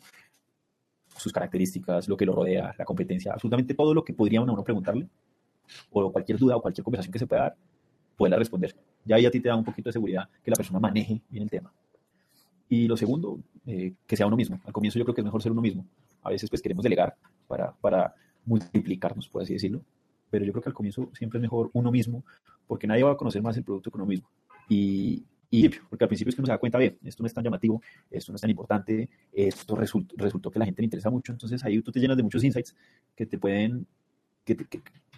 Sus 1.16 1.32
características, 1.32 2.08
lo 2.08 2.16
que 2.16 2.26
lo 2.26 2.34
rodea, 2.34 2.74
la 2.78 2.84
competencia, 2.84 3.32
absolutamente 3.32 3.74
todo 3.74 3.94
lo 3.94 4.04
que 4.04 4.12
podría 4.12 4.40
uno 4.40 4.62
preguntarle, 4.62 5.08
o 5.90 6.12
cualquier 6.12 6.38
duda 6.38 6.56
o 6.56 6.62
cualquier 6.62 6.84
conversación 6.84 7.12
que 7.12 7.18
se 7.18 7.26
pueda 7.26 7.42
dar, 7.42 7.56
pueda 8.16 8.36
responder. 8.36 8.74
Ya 9.04 9.16
ahí 9.16 9.26
a 9.26 9.30
ti 9.30 9.40
te 9.40 9.48
da 9.48 9.56
un 9.56 9.64
poquito 9.64 9.88
de 9.88 9.92
seguridad 9.92 10.28
que 10.42 10.50
la 10.50 10.56
persona 10.56 10.78
maneje 10.78 11.20
bien 11.28 11.44
el 11.44 11.50
tema. 11.50 11.72
Y 12.68 12.86
lo 12.86 12.96
segundo, 12.96 13.38
eh, 13.66 13.94
que 14.06 14.16
sea 14.16 14.26
uno 14.26 14.36
mismo. 14.36 14.60
Al 14.64 14.72
comienzo 14.72 14.98
yo 14.98 15.04
creo 15.04 15.14
que 15.14 15.20
es 15.20 15.24
mejor 15.24 15.42
ser 15.42 15.52
uno 15.52 15.60
mismo. 15.60 15.84
A 16.22 16.30
veces 16.30 16.48
pues 16.48 16.62
queremos 16.62 16.82
delegar 16.82 17.16
para, 17.46 17.72
para 17.72 18.14
multiplicarnos, 18.44 19.28
por 19.28 19.42
así 19.42 19.52
decirlo. 19.52 19.82
Pero 20.30 20.44
yo 20.44 20.52
creo 20.52 20.62
que 20.62 20.70
al 20.70 20.74
comienzo 20.74 21.10
siempre 21.12 21.38
es 21.38 21.42
mejor 21.42 21.70
uno 21.74 21.90
mismo, 21.90 22.24
porque 22.66 22.86
nadie 22.86 23.02
va 23.02 23.12
a 23.12 23.16
conocer 23.16 23.42
más 23.42 23.56
el 23.56 23.64
producto 23.64 23.90
que 23.90 23.96
uno 23.96 24.06
mismo. 24.06 24.28
Y, 24.68 25.24
porque 25.88 26.04
al 26.04 26.08
principio 26.08 26.30
es 26.30 26.34
que 26.34 26.40
uno 26.40 26.46
se 26.46 26.52
da 26.52 26.58
cuenta, 26.58 26.78
bien, 26.78 26.98
esto 27.04 27.22
no 27.22 27.26
es 27.26 27.34
tan 27.34 27.44
llamativo, 27.44 27.82
esto 28.10 28.32
no 28.32 28.36
es 28.36 28.40
tan 28.40 28.50
importante, 28.50 29.08
esto 29.32 29.76
resultó, 29.76 30.50
que 30.50 30.58
la 30.58 30.64
gente 30.64 30.80
le 30.80 30.86
interesa 30.86 31.10
mucho, 31.10 31.32
entonces 31.32 31.62
ahí 31.64 31.80
tú 31.82 31.92
te 31.92 32.00
llenas 32.00 32.16
de 32.16 32.22
muchos 32.22 32.42
insights 32.42 32.74
que 33.14 33.26
te 33.26 33.38
pueden, 33.38 33.86
que, 34.44 34.56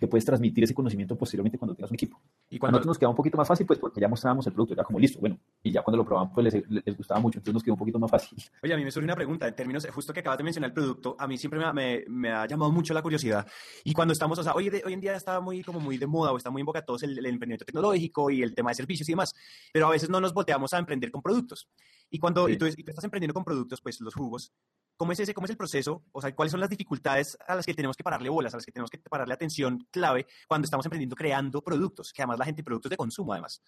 puedes 0.08 0.24
transmitir 0.24 0.64
ese 0.64 0.74
conocimiento 0.74 1.16
posteriormente 1.16 1.58
cuando 1.58 1.74
tengas 1.74 1.90
un 1.90 1.94
equipo. 1.94 2.20
Y 2.50 2.58
cuando 2.58 2.80
nos 2.80 2.98
queda 2.98 3.08
un 3.08 3.14
poquito 3.14 3.36
más 3.36 3.48
fácil, 3.48 3.66
pues 3.66 3.78
porque 3.78 4.00
ya 4.00 4.08
mostrábamos 4.08 4.46
el 4.46 4.52
producto, 4.52 4.74
era 4.74 4.84
como 4.84 4.98
listo, 4.98 5.20
bueno, 5.20 5.38
y 5.62 5.72
ya 5.72 5.82
cuando 5.82 5.98
lo 5.98 6.04
probamos, 6.04 6.32
pues 6.34 6.52
les, 6.52 6.68
les, 6.68 6.96
gustaba 6.96 7.20
mucho, 7.20 7.38
entonces 7.38 7.54
nos 7.54 7.62
quedó 7.62 7.74
un 7.74 7.78
poquito 7.78 7.98
más 7.98 8.10
fácil. 8.10 8.38
Oye, 8.62 8.74
a 8.74 8.76
mí 8.76 8.84
me 8.84 8.90
surge 8.90 9.04
una 9.04 9.14
pregunta, 9.14 9.46
en 9.46 9.54
términos, 9.54 9.86
justo 9.90 10.12
que 10.12 10.20
acabas 10.20 10.38
de 10.38 10.44
mencionar 10.44 10.70
el 10.70 10.74
producto, 10.74 11.16
a 11.18 11.26
mí 11.26 11.38
siempre 11.38 11.58
me, 11.58 11.72
me, 11.72 12.04
me 12.08 12.32
ha 12.32 12.46
llamado 12.46 12.70
mucho 12.72 12.92
la 12.92 13.02
curiosidad. 13.02 13.46
Y 13.84 13.92
cuando 13.92 14.12
estamos, 14.12 14.38
o 14.38 14.42
sea, 14.42 14.54
hoy, 14.54 14.68
hoy 14.68 14.92
en 14.92 15.00
día 15.00 15.14
está 15.14 15.40
muy, 15.40 15.62
como 15.62 15.80
muy 15.80 15.98
de 15.98 16.06
moda 16.06 16.32
o 16.32 16.36
está 16.36 16.50
muy 16.50 16.60
en 16.60 16.66
boca 16.66 16.84
todos 16.84 17.02
el, 17.02 17.18
el 17.18 17.26
emprendimiento 17.26 17.64
tecnológico 17.64 18.30
y 18.30 18.42
el 18.42 18.54
tema 18.54 18.70
de 18.70 18.74
servicios 18.74 19.08
y 19.08 19.12
demás, 19.12 19.32
pero 19.72 19.86
a 19.86 19.90
veces 19.90 20.10
no 20.10 20.20
nos 20.20 20.34
volteamos 20.34 20.72
a 20.74 20.78
emprender 20.78 21.10
con 21.10 21.22
productos. 21.22 21.68
Y 22.10 22.18
cuando 22.18 22.48
y 22.48 22.56
tú, 22.56 22.66
y 22.66 22.82
tú, 22.82 22.90
estás 22.90 23.04
emprendiendo 23.04 23.34
con 23.34 23.44
productos, 23.44 23.80
pues 23.80 24.00
los 24.00 24.14
jugos, 24.14 24.52
¿Cómo 24.96 25.12
es, 25.12 25.20
ese, 25.20 25.34
¿Cómo 25.34 25.46
es 25.46 25.50
el 25.50 25.56
proceso? 25.56 26.04
O 26.12 26.20
sea, 26.20 26.34
¿cuáles 26.34 26.52
son 26.52 26.60
las 26.60 26.70
dificultades 26.70 27.36
a 27.46 27.56
las 27.56 27.66
que 27.66 27.74
tenemos 27.74 27.96
que 27.96 28.04
pararle 28.04 28.28
bolas, 28.28 28.54
a 28.54 28.58
las 28.58 28.66
que 28.66 28.72
tenemos 28.72 28.90
que 28.90 28.98
pararle 28.98 29.34
atención 29.34 29.86
clave 29.90 30.26
cuando 30.46 30.64
estamos 30.66 30.86
emprendiendo 30.86 31.16
creando 31.16 31.62
productos? 31.62 32.12
Que 32.12 32.22
además 32.22 32.38
la 32.38 32.44
gente, 32.44 32.62
productos 32.62 32.90
de 32.90 32.96
consumo 32.96 33.32
además. 33.32 33.60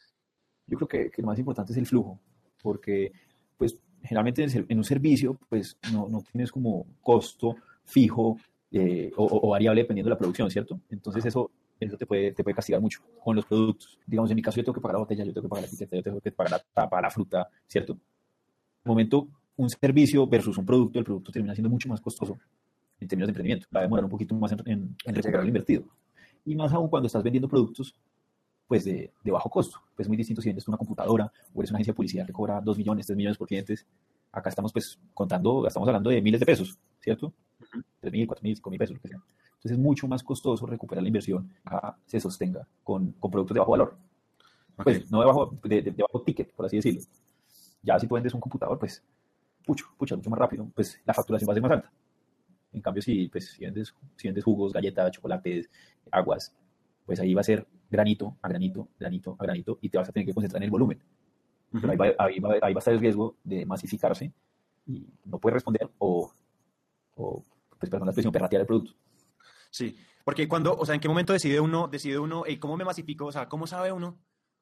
Yo 0.66 0.76
creo 0.76 0.88
que, 0.88 1.11
que 1.11 1.23
lo 1.23 1.28
más 1.28 1.38
importante 1.38 1.73
es 1.73 1.78
el 1.78 1.87
flujo, 1.87 2.21
porque 2.62 3.12
pues 3.56 3.76
generalmente 4.02 4.45
en 4.45 4.78
un 4.78 4.85
servicio 4.85 5.38
pues 5.49 5.76
no, 5.92 6.09
no 6.09 6.23
tienes 6.23 6.52
como 6.52 6.87
costo 7.00 7.56
fijo 7.85 8.38
eh, 8.71 9.12
o, 9.16 9.25
o, 9.25 9.50
variable 9.50 9.83
dependiendo 9.83 10.09
de 10.09 10.14
la 10.14 10.18
producción, 10.18 10.50
¿cierto? 10.50 10.80
Entonces 10.90 11.25
eso, 11.25 11.50
eso 11.80 11.97
te, 11.97 12.06
puede, 12.06 12.33
te 12.33 12.42
puede 12.42 12.54
castigar 12.54 12.80
mucho 12.80 13.00
con 13.23 13.37
los 13.37 13.47
productos. 13.47 13.99
Digamos, 14.06 14.30
en 14.30 14.37
mi 14.37 14.42
caso 14.42 14.56
yo 14.56 14.64
tengo 14.64 14.75
que 14.75 14.80
pagar 14.80 14.95
la 14.95 15.00
botella, 15.00 15.25
yo 15.25 15.33
tengo 15.33 15.47
que 15.47 15.49
pagar 15.49 15.62
la 15.62 15.68
etiqueta, 15.68 15.97
yo 15.97 16.02
tengo 16.02 16.21
que 16.21 16.33
pagar 16.33 16.52
la 16.52 16.59
tapa, 16.59 17.00
la 17.00 17.11
fruta, 17.11 17.49
¿cierto? 17.66 17.95
En 17.95 18.00
el 18.85 18.88
momento 18.88 19.28
un 19.56 19.70
servicio 19.70 20.26
versus 20.26 20.58
un 20.58 20.66
producto, 20.66 20.98
el 20.98 21.04
producto 21.04 21.32
termina 21.32 21.54
siendo 21.54 21.70
mucho 21.70 21.88
más 21.88 22.00
costoso 22.00 22.38
en 23.00 23.08
términos 23.08 23.28
de 23.28 23.30
emprendimiento. 23.30 23.66
Va 23.75 23.80
a 23.80 23.82
demorar 23.82 24.04
un 24.04 24.10
poquito 24.10 24.34
más 24.34 24.52
en, 24.52 24.96
en, 25.04 25.14
recuperar 25.14 25.42
lo 25.42 25.48
invertido. 25.48 25.84
Y 26.44 26.54
más 26.54 26.72
aún 26.72 26.88
cuando 26.88 27.06
estás 27.06 27.22
vendiendo 27.22 27.48
productos 27.48 27.94
pues 28.66 28.84
de, 28.84 29.12
de, 29.22 29.30
bajo 29.30 29.48
costo. 29.48 29.78
Pues 29.94 30.06
es 30.06 30.08
muy 30.08 30.16
distinto 30.16 30.42
si 30.42 30.48
vendes 30.48 30.66
una 30.66 30.76
computadora 30.76 31.32
o 31.54 31.60
eres 31.60 31.70
una 31.70 31.78
agencia 31.78 31.92
de 31.92 31.96
publicidad 31.96 32.26
que 32.26 32.32
cobra 32.32 32.60
2 32.60 32.78
millones, 32.78 33.06
3 33.06 33.16
millones 33.16 33.38
por 33.38 33.46
clientes. 33.46 33.86
Acá 34.32 34.50
estamos 34.50 34.72
pues 34.72 34.98
contando, 35.14 35.66
estamos 35.66 35.88
hablando 35.88 36.10
de 36.10 36.20
miles 36.20 36.40
de 36.40 36.46
pesos, 36.46 36.76
¿cierto? 37.00 37.32
3 38.00 38.12
mil, 38.12 38.26
4 38.26 38.42
mil, 38.42 38.56
5 38.56 38.70
mil 38.70 38.78
pesos, 38.78 38.96
lo 38.96 39.00
que 39.00 39.08
sea. 39.08 39.22
Entonces 39.54 39.72
es 39.72 39.78
mucho 39.78 40.06
más 40.08 40.22
costoso 40.22 40.66
recuperar 40.66 41.02
la 41.02 41.08
inversión 41.08 41.50
a 41.64 41.96
se 42.06 42.20
sostenga 42.20 42.66
con, 42.84 43.12
con 43.12 43.30
productos 43.30 43.54
de 43.54 43.60
bajo 43.60 43.72
valor. 43.72 43.96
Pues 44.82 45.10
no 45.10 45.20
de 45.20 45.26
bajo, 45.26 45.58
de, 45.64 45.82
de, 45.82 45.90
bajo 45.90 46.22
ticket, 46.22 46.52
por 46.52 46.66
así 46.66 46.76
decirlo. 46.76 47.00
Ya 47.82 47.98
si 47.98 48.06
tú 48.06 48.14
vendes 48.14 48.34
un 48.34 48.40
computador, 48.40 48.78
pues, 48.78 49.02
pucho, 49.66 49.87
pucha, 49.99 50.16
mucho 50.16 50.30
más 50.30 50.38
rápido, 50.38 50.70
pues 50.75 51.00
la 51.04 51.12
facturación 51.12 51.49
va 51.49 51.52
a 51.52 51.54
ser 51.54 51.62
más 51.62 51.73
alta. 51.73 51.92
En 52.73 52.80
cambio, 52.80 53.02
si, 53.02 53.28
pues, 53.28 53.50
si, 53.50 53.64
vendes, 53.64 53.94
si 54.16 54.28
vendes 54.28 54.44
jugos, 54.44 54.73
galletas, 54.73 55.11
chocolates, 55.11 55.68
aguas, 56.11 56.54
pues 57.04 57.20
ahí 57.20 57.35
va 57.35 57.40
a 57.40 57.44
ser 57.44 57.66
granito 57.90 58.37
a 58.42 58.49
granito, 58.49 58.88
granito 58.99 59.37
a 59.38 59.44
granito, 59.44 59.78
y 59.80 59.88
te 59.88 59.99
vas 59.99 60.08
a 60.08 60.12
tener 60.12 60.26
que 60.26 60.32
concentrar 60.32 60.62
en 60.62 60.64
el 60.64 60.70
volumen. 60.70 61.02
ahí, 61.73 61.96
va, 61.96 62.06
ahí, 62.18 62.38
va, 62.38 62.52
ahí, 62.62 62.73
va, 62.73 62.78
a 62.78 62.78
estar 62.78 62.94
el 62.94 63.00
riesgo 63.00 63.37
de 63.42 63.66
masificarse 63.66 64.32
y 64.87 65.06
no 65.25 65.38
puede 65.38 65.54
responder 65.54 65.90
o, 65.99 66.32
o 67.16 67.44
pues, 67.78 67.90
perdón 67.90 68.06
la 68.06 68.12
expresión, 68.12 68.32
perratear 68.32 68.61
el 68.61 68.66
producto. 68.66 68.92
Sí, 69.70 69.99
porque 70.25 70.49
cuando, 70.49 70.76
o 70.76 70.87
sea, 70.87 70.94
¿en 70.94 71.00
qué 71.00 71.08
momento 71.08 71.32
decide 71.32 71.61
uno, 71.61 71.88
decide 71.88 72.18
uno, 72.18 72.44
¿cómo 72.61 72.76
me 72.76 72.85
masifico? 72.85 73.26
O 73.26 73.32
sea, 73.32 73.49
¿cómo 73.49 73.66
sabe 73.66 73.92
uno 73.92 74.16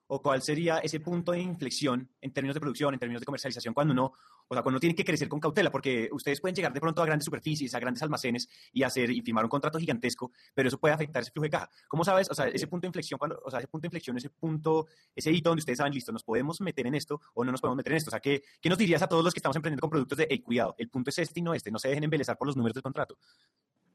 o 0.06 0.20
cuál 0.20 0.42
sería 0.42 0.78
ese 0.78 1.00
punto 1.00 1.32
de 1.32 1.40
inflexión 1.40 2.08
en 2.20 2.32
términos 2.32 2.54
de 2.54 2.60
producción, 2.60 2.94
en 2.94 3.00
términos 3.00 3.20
de 3.20 3.26
comercialización, 3.26 3.74
cuando 3.74 3.92
uno, 3.92 4.12
o 4.46 4.54
sea, 4.54 4.62
cuando 4.62 4.76
uno 4.76 4.80
tiene 4.80 4.94
que 4.94 5.04
crecer 5.04 5.28
con 5.28 5.40
cautela, 5.40 5.70
porque 5.70 6.08
ustedes 6.12 6.40
pueden 6.40 6.54
llegar 6.54 6.72
de 6.72 6.80
pronto 6.80 7.02
a 7.02 7.06
grandes 7.06 7.24
superficies, 7.24 7.74
a 7.74 7.80
grandes 7.80 8.02
almacenes 8.02 8.48
y 8.72 8.82
hacer 8.82 9.10
y 9.10 9.22
firmar 9.22 9.44
un 9.44 9.50
contrato 9.50 9.78
gigantesco, 9.78 10.32
pero 10.54 10.68
eso 10.68 10.78
puede 10.78 10.94
afectar 10.94 11.22
ese 11.22 11.30
flujo 11.30 11.44
de 11.44 11.50
caja. 11.50 11.70
¿Cómo 11.88 12.04
sabes, 12.04 12.30
o 12.30 12.34
sea, 12.34 12.48
ese 12.48 12.66
punto 12.66 12.82
de 12.82 12.88
inflexión, 12.88 13.18
cuando, 13.18 13.40
o 13.44 13.50
sea, 13.50 13.60
ese 13.60 13.68
punto 13.68 13.82
de 13.82 13.88
inflexión, 13.88 14.16
ese 14.16 14.30
punto, 14.30 14.86
ese 15.14 15.32
hito 15.32 15.50
donde 15.50 15.60
ustedes 15.60 15.78
saben, 15.78 15.92
listo, 15.92 16.12
nos 16.12 16.24
podemos 16.24 16.60
meter 16.60 16.86
en 16.86 16.94
esto 16.94 17.20
o 17.34 17.44
no 17.44 17.52
nos 17.52 17.60
podemos 17.60 17.76
meter 17.76 17.92
en 17.92 17.96
esto? 17.98 18.10
O 18.10 18.12
sea, 18.12 18.20
¿qué, 18.20 18.42
qué 18.60 18.68
nos 18.68 18.78
dirías 18.78 19.02
a 19.02 19.08
todos 19.08 19.24
los 19.24 19.32
que 19.32 19.38
estamos 19.38 19.56
emprendiendo 19.56 19.80
con 19.80 19.90
productos 19.90 20.18
de, 20.18 20.26
hey, 20.28 20.40
cuidado, 20.40 20.74
el 20.78 20.88
punto 20.88 21.10
es 21.10 21.18
este 21.18 21.40
y 21.40 21.42
no 21.42 21.54
este, 21.54 21.70
no 21.70 21.78
se 21.78 21.88
dejen 21.88 22.04
embelezar 22.04 22.36
por 22.36 22.46
los 22.46 22.56
números 22.56 22.74
del 22.74 22.82
contrato? 22.82 23.16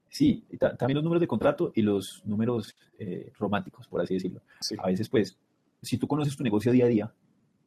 Sí, 0.10 0.44
también 0.58 0.96
los 0.96 1.04
números 1.04 1.22
de 1.22 1.28
contrato 1.28 1.72
y 1.76 1.84
los 1.84 2.26
números 2.26 2.76
eh, 2.98 3.32
románticos, 3.38 3.88
por 3.88 4.02
así 4.02 4.16
decirlo. 4.16 4.42
A 4.80 4.88
veces, 4.88 5.08
pues, 5.08 5.38
si 5.82 5.98
tú 5.98 6.08
conoces 6.08 6.36
tu 6.36 6.44
negocio 6.44 6.72
día 6.72 6.86
a 6.86 6.88
día, 6.88 7.14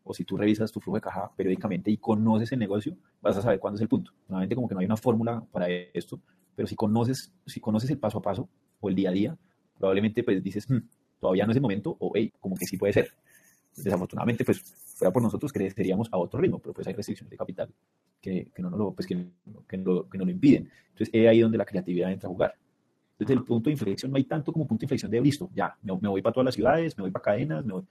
o 0.04 0.14
si 0.14 0.24
tú 0.24 0.36
revisas 0.36 0.72
tu 0.72 0.80
flujo 0.80 0.96
de 0.96 1.00
caja 1.00 1.30
periódicamente 1.36 1.90
y 1.90 1.96
conoces 1.96 2.52
el 2.52 2.58
negocio, 2.58 2.96
vas 3.20 3.36
a 3.36 3.42
saber 3.42 3.60
cuándo 3.60 3.76
es 3.76 3.82
el 3.82 3.88
punto. 3.88 4.12
Nuevamente, 4.28 4.54
como 4.54 4.68
que 4.68 4.74
no 4.74 4.80
hay 4.80 4.86
una 4.86 4.96
fórmula 4.96 5.44
para 5.52 5.68
esto, 5.68 6.20
pero 6.54 6.66
si 6.66 6.74
conoces, 6.74 7.32
si 7.46 7.60
conoces 7.60 7.90
el 7.90 7.98
paso 7.98 8.18
a 8.18 8.22
paso 8.22 8.48
o 8.80 8.88
el 8.88 8.94
día 8.94 9.10
a 9.10 9.12
día, 9.12 9.38
probablemente 9.78 10.22
pues 10.24 10.42
dices, 10.42 10.68
hmm, 10.68 10.78
todavía 11.20 11.44
no 11.44 11.52
es 11.52 11.56
el 11.56 11.62
momento, 11.62 11.96
o 12.00 12.12
hey, 12.14 12.32
como 12.40 12.56
que 12.56 12.66
sí 12.66 12.76
puede 12.76 12.92
ser. 12.92 13.12
Desafortunadamente, 13.76 14.44
pues 14.44 14.60
fuera 14.60 15.12
por 15.12 15.22
nosotros 15.22 15.52
creceríamos 15.52 16.08
a 16.12 16.18
otro 16.18 16.40
ritmo, 16.40 16.58
pero 16.58 16.74
pues 16.74 16.86
hay 16.86 16.94
restricciones 16.94 17.30
de 17.30 17.36
capital 17.36 17.72
que, 18.20 18.50
que 18.54 18.62
no, 18.62 18.70
lo, 18.70 18.92
pues, 18.92 19.06
que, 19.06 19.14
que, 19.68 19.76
no, 19.78 20.08
que 20.08 20.18
no 20.18 20.24
lo 20.24 20.30
impiden. 20.30 20.70
Entonces, 20.90 21.10
es 21.12 21.28
ahí 21.28 21.40
donde 21.40 21.58
la 21.58 21.64
creatividad 21.64 22.12
entra 22.12 22.28
a 22.28 22.32
jugar. 22.32 22.54
Desde 23.22 23.34
el 23.34 23.44
punto 23.44 23.70
de 23.70 23.72
inflexión 23.72 24.10
no 24.10 24.16
hay 24.16 24.24
tanto 24.24 24.52
como 24.52 24.66
punto 24.66 24.80
de 24.80 24.86
inflexión 24.86 25.10
de 25.10 25.20
listo, 25.20 25.48
ya, 25.54 25.76
me, 25.82 25.92
me 26.00 26.08
voy 26.08 26.22
para 26.22 26.32
todas 26.32 26.46
las 26.46 26.54
ciudades, 26.56 26.96
me 26.98 27.02
voy 27.02 27.12
para 27.12 27.22
cadenas, 27.22 27.64
me 27.64 27.74
voy, 27.74 27.84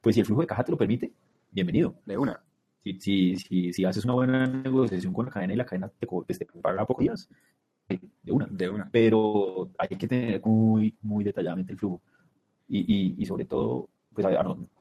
pues 0.00 0.14
si 0.14 0.20
el 0.20 0.26
flujo 0.26 0.40
de 0.40 0.46
caja 0.46 0.64
te 0.64 0.72
lo 0.72 0.78
permite, 0.78 1.12
bienvenido. 1.50 1.94
De 2.06 2.16
una. 2.16 2.42
Si, 2.82 2.98
si, 2.98 3.36
si, 3.36 3.74
si 3.74 3.84
haces 3.84 4.06
una 4.06 4.14
buena 4.14 4.46
negociación 4.46 5.12
con 5.12 5.26
la 5.26 5.32
cadena 5.32 5.52
y 5.52 5.56
la 5.56 5.66
cadena 5.66 5.88
te, 5.88 6.06
pues, 6.06 6.38
te 6.38 6.46
paga 6.46 6.86
pocos 6.86 7.02
días, 7.02 7.28
de 8.22 8.32
una. 8.32 8.46
De 8.46 8.70
una. 8.70 8.88
Pero 8.90 9.70
hay 9.76 9.88
que 9.88 10.08
tener 10.08 10.40
muy, 10.42 10.96
muy 11.02 11.24
detalladamente 11.24 11.72
el 11.72 11.78
flujo. 11.78 12.00
Y, 12.68 12.78
y, 12.78 13.14
y 13.18 13.26
sobre 13.26 13.44
todo, 13.44 13.90
pues 14.14 14.26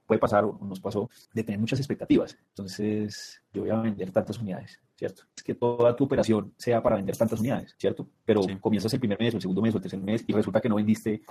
puede 0.06 0.20
pasar, 0.20 0.46
o 0.46 0.58
nos 0.62 0.80
pasó, 0.80 1.10
de 1.34 1.44
tener 1.44 1.60
muchas 1.60 1.80
expectativas. 1.80 2.38
Entonces, 2.50 3.44
yo 3.54 3.64
voy 3.64 3.72
a 3.72 3.82
vender 3.82 4.12
tantas 4.12 4.40
unidades, 4.40 4.80
¿cierto? 5.00 5.24
Es 5.36 5.42
que 5.42 5.56
toda 5.56 5.96
tu 5.96 6.04
operación 6.04 6.54
sea 6.58 6.84
para 6.84 6.98
vender 6.98 7.16
tantas 7.16 7.40
unidades, 7.40 7.74
¿cierto? 7.78 8.06
Pero 8.26 8.42
comienzas 8.60 8.94
el 8.94 9.00
primer 9.00 9.18
mes, 9.18 9.34
o 9.34 9.38
el 9.38 9.42
segundo 9.42 9.62
mes, 9.62 9.74
o 9.74 9.78
el 9.78 9.82
tercer 9.82 10.00
mes, 10.00 10.26
y 10.28 10.34
resulta 10.34 10.60
que 10.60 10.68
no 10.68 10.76
vendiste 10.76 11.22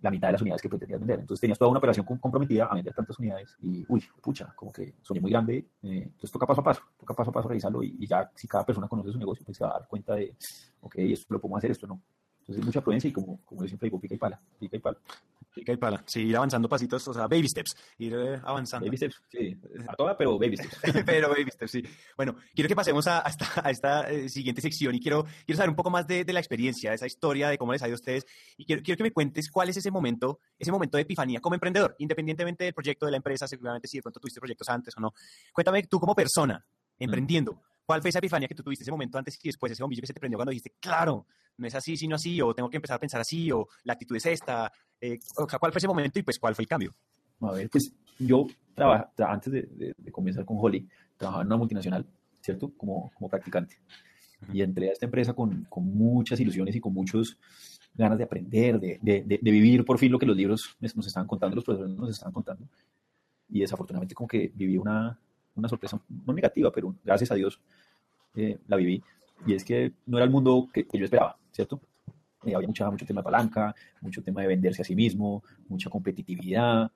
la 0.00 0.10
mitad 0.10 0.28
de 0.28 0.32
las 0.32 0.42
unidades 0.42 0.60
que 0.60 0.68
pretendías 0.68 0.98
vender. 0.98 1.20
Entonces 1.20 1.40
tenías 1.40 1.58
toda 1.58 1.70
una 1.70 1.78
operación 1.78 2.04
comprometida 2.04 2.64
a 2.64 2.74
vender 2.74 2.92
tantas 2.92 3.16
unidades 3.18 3.56
y, 3.62 3.84
uy, 3.88 4.02
pucha, 4.20 4.52
como 4.56 4.72
que 4.72 4.94
soñé 5.02 5.20
muy 5.20 5.30
grande. 5.30 5.58
Eh, 5.82 6.02
entonces 6.02 6.32
toca 6.32 6.46
paso 6.46 6.62
a 6.62 6.64
paso, 6.64 6.82
toca 6.98 7.14
paso 7.14 7.30
a 7.30 7.32
paso 7.32 7.48
revisarlo 7.48 7.80
y, 7.82 8.06
ya 8.08 8.28
si 8.34 8.48
cada 8.48 8.66
persona 8.66 8.88
conoce 8.88 9.12
su 9.12 9.18
negocio, 9.18 9.44
pues 9.44 9.56
se 9.56 9.62
va 9.62 9.70
a 9.70 9.78
dar 9.78 9.86
cuenta 9.86 10.16
de, 10.16 10.34
ok, 10.80 10.94
esto 10.98 11.32
lo 11.32 11.40
podemos 11.40 11.58
hacer, 11.58 11.70
esto 11.70 11.86
no. 11.86 12.02
Entonces 12.50 12.66
mucha 12.66 12.80
prudencia 12.80 13.08
y 13.08 13.12
como, 13.12 13.40
como 13.44 13.62
yo 13.62 13.68
siempre 13.68 13.86
digo, 13.86 14.00
pica 14.00 14.16
y 14.16 14.18
pala, 14.18 14.40
pica 14.58 14.76
y 14.76 14.80
pala. 14.80 14.98
Pica 15.54 15.72
y 15.72 15.76
pala. 15.76 16.02
Sí, 16.04 16.22
ir 16.22 16.36
avanzando 16.36 16.68
pasitos, 16.68 17.06
o 17.06 17.14
sea, 17.14 17.28
baby 17.28 17.48
steps, 17.48 17.76
ir 17.98 18.12
eh, 18.12 18.40
avanzando. 18.42 18.86
Baby 18.86 18.96
steps, 18.96 19.22
sí. 19.30 19.56
A 19.86 19.94
toda, 19.94 20.16
pero 20.16 20.36
baby 20.36 20.56
steps. 20.56 20.80
pero 21.06 21.28
baby 21.28 21.48
steps, 21.52 21.70
sí. 21.70 21.82
Bueno, 22.16 22.34
quiero 22.52 22.66
que 22.66 22.74
pasemos 22.74 23.06
a, 23.06 23.20
esta, 23.20 23.46
a 23.64 23.70
esta 23.70 24.10
eh, 24.10 24.28
siguiente 24.28 24.60
sección 24.60 24.96
y 24.96 25.00
quiero, 25.00 25.26
quiero 25.46 25.58
saber 25.58 25.70
un 25.70 25.76
poco 25.76 25.90
más 25.90 26.08
de, 26.08 26.24
de, 26.24 26.32
la 26.32 26.40
experiencia, 26.40 26.90
de 26.90 26.96
esa 26.96 27.06
historia, 27.06 27.48
de 27.50 27.56
cómo 27.56 27.72
les 27.72 27.82
ha 27.82 27.86
ido 27.86 27.94
a 27.94 28.00
ustedes. 28.02 28.26
Y 28.56 28.64
quiero, 28.64 28.82
quiero 28.82 28.96
que 28.96 29.04
me 29.04 29.12
cuentes 29.12 29.48
cuál 29.48 29.68
es 29.68 29.76
ese 29.76 29.92
momento, 29.92 30.40
ese 30.58 30.72
momento 30.72 30.96
de 30.96 31.02
epifanía 31.02 31.40
como 31.40 31.54
emprendedor, 31.54 31.94
independientemente 31.98 32.64
del 32.64 32.74
proyecto 32.74 33.06
de 33.06 33.12
la 33.12 33.18
empresa, 33.18 33.46
seguramente 33.46 33.86
si 33.86 33.98
de 33.98 34.02
pronto 34.02 34.18
tuviste 34.18 34.40
proyectos 34.40 34.68
antes 34.68 34.92
o 34.96 35.00
no. 35.00 35.14
Cuéntame 35.52 35.84
tú 35.84 36.00
como 36.00 36.16
persona, 36.16 36.64
emprendiendo, 36.98 37.62
¿cuál 37.84 38.00
fue 38.00 38.10
esa 38.10 38.18
epifanía 38.18 38.48
que 38.48 38.56
tú 38.56 38.64
tuviste 38.64 38.82
ese 38.82 38.90
momento 38.90 39.18
antes 39.18 39.38
y 39.40 39.48
después, 39.48 39.70
ese 39.70 39.84
bombillo 39.84 40.00
que 40.00 40.08
se 40.08 40.14
te 40.14 40.20
prendió 40.20 40.36
cuando 40.36 40.50
dijiste, 40.50 40.74
claro, 40.80 41.26
no 41.56 41.66
es 41.66 41.74
así, 41.74 41.96
sino 41.96 42.16
así, 42.16 42.40
o 42.40 42.54
tengo 42.54 42.70
que 42.70 42.76
empezar 42.76 42.96
a 42.96 43.00
pensar 43.00 43.20
así, 43.20 43.50
o 43.52 43.66
la 43.84 43.92
actitud 43.94 44.16
es 44.16 44.26
esta, 44.26 44.72
eh, 45.00 45.18
o 45.36 45.48
sea, 45.48 45.58
¿cuál 45.58 45.72
fue 45.72 45.78
ese 45.78 45.88
momento 45.88 46.18
y 46.18 46.22
pues 46.22 46.38
cuál 46.38 46.54
fue 46.54 46.62
el 46.62 46.68
cambio? 46.68 46.94
A 47.40 47.52
ver, 47.52 47.70
pues 47.70 47.92
yo 48.18 48.46
trabajaba, 48.74 49.12
antes 49.32 49.52
de, 49.52 49.94
de, 49.96 50.12
comenzar 50.12 50.44
con 50.44 50.58
Holly, 50.60 50.86
trabajaba 51.16 51.42
en 51.42 51.46
una 51.46 51.56
multinacional, 51.56 52.06
¿cierto? 52.40 52.72
Como, 52.76 53.10
como 53.14 53.28
practicante. 53.28 53.76
Y 54.52 54.62
entré 54.62 54.88
a 54.88 54.92
esta 54.92 55.06
empresa 55.06 55.32
con, 55.32 55.64
con, 55.68 55.84
muchas 55.84 56.40
ilusiones 56.40 56.74
y 56.74 56.80
con 56.80 56.92
muchos 56.92 57.38
ganas 57.94 58.18
de 58.18 58.24
aprender, 58.24 58.80
de, 58.80 58.98
de, 59.02 59.22
de, 59.22 59.50
vivir 59.50 59.84
por 59.84 59.98
fin 59.98 60.12
lo 60.12 60.18
que 60.18 60.26
los 60.26 60.36
libros 60.36 60.76
nos 60.80 61.06
estaban 61.06 61.26
contando, 61.26 61.56
los 61.56 61.64
profesores 61.64 61.96
nos 61.96 62.10
estaban 62.10 62.32
contando. 62.32 62.66
Y 63.48 63.60
desafortunadamente 63.60 64.14
como 64.14 64.28
que 64.28 64.50
viví 64.54 64.78
una, 64.78 65.18
una 65.54 65.68
sorpresa, 65.68 66.00
no 66.26 66.32
negativa, 66.32 66.70
pero 66.72 66.94
gracias 67.04 67.30
a 67.30 67.34
Dios 67.34 67.60
eh, 68.34 68.58
la 68.66 68.76
viví. 68.76 69.02
Y 69.46 69.54
es 69.54 69.64
que 69.64 69.92
no 70.06 70.18
era 70.18 70.24
el 70.24 70.30
mundo 70.30 70.68
que, 70.72 70.86
que 70.86 70.98
yo 70.98 71.04
esperaba, 71.04 71.36
¿cierto? 71.60 71.80
Eh, 72.44 72.54
había 72.54 72.68
mucha, 72.68 72.90
mucho 72.90 73.04
tema 73.04 73.20
de 73.20 73.24
palanca, 73.24 73.74
mucho 74.00 74.22
tema 74.22 74.40
de 74.40 74.48
venderse 74.48 74.80
a 74.80 74.84
sí 74.84 74.94
mismo, 74.94 75.42
mucha 75.68 75.90
competitividad, 75.90 76.90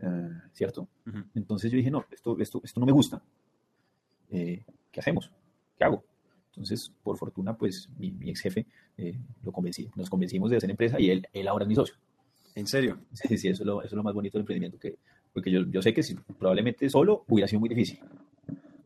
eh, 0.00 0.30
¿cierto? 0.52 0.88
Entonces 1.34 1.70
yo 1.70 1.76
dije, 1.76 1.90
no, 1.90 2.06
esto, 2.10 2.38
esto, 2.38 2.60
esto 2.64 2.80
no 2.80 2.86
me 2.86 2.92
gusta. 2.92 3.22
Eh, 4.30 4.64
¿Qué 4.90 5.00
hacemos? 5.00 5.30
¿Qué 5.76 5.84
hago? 5.84 6.04
Entonces, 6.46 6.90
por 7.02 7.18
fortuna, 7.18 7.56
pues 7.56 7.88
mi, 7.98 8.10
mi 8.12 8.30
ex 8.30 8.40
jefe 8.40 8.66
lo 9.44 9.52
convencí, 9.52 9.88
nos 9.94 10.10
convencimos 10.10 10.50
de 10.50 10.56
hacer 10.56 10.70
empresa 10.70 10.98
y 10.98 11.10
él, 11.10 11.28
él 11.32 11.46
ahora 11.46 11.64
es 11.64 11.68
mi 11.68 11.74
socio. 11.74 11.94
¿En 12.54 12.66
serio? 12.66 12.98
Sí, 13.12 13.36
sí, 13.36 13.48
eso 13.48 13.62
es 13.62 13.66
lo, 13.66 13.80
eso 13.80 13.88
es 13.88 13.92
lo 13.92 14.02
más 14.02 14.14
bonito 14.14 14.38
del 14.38 14.42
emprendimiento, 14.42 14.78
que, 14.78 14.98
porque 15.32 15.50
yo, 15.52 15.60
yo 15.66 15.82
sé 15.82 15.92
que 15.92 16.02
si, 16.02 16.14
probablemente 16.14 16.88
solo 16.88 17.24
hubiera 17.28 17.46
sido 17.46 17.60
muy 17.60 17.68
difícil 17.68 18.00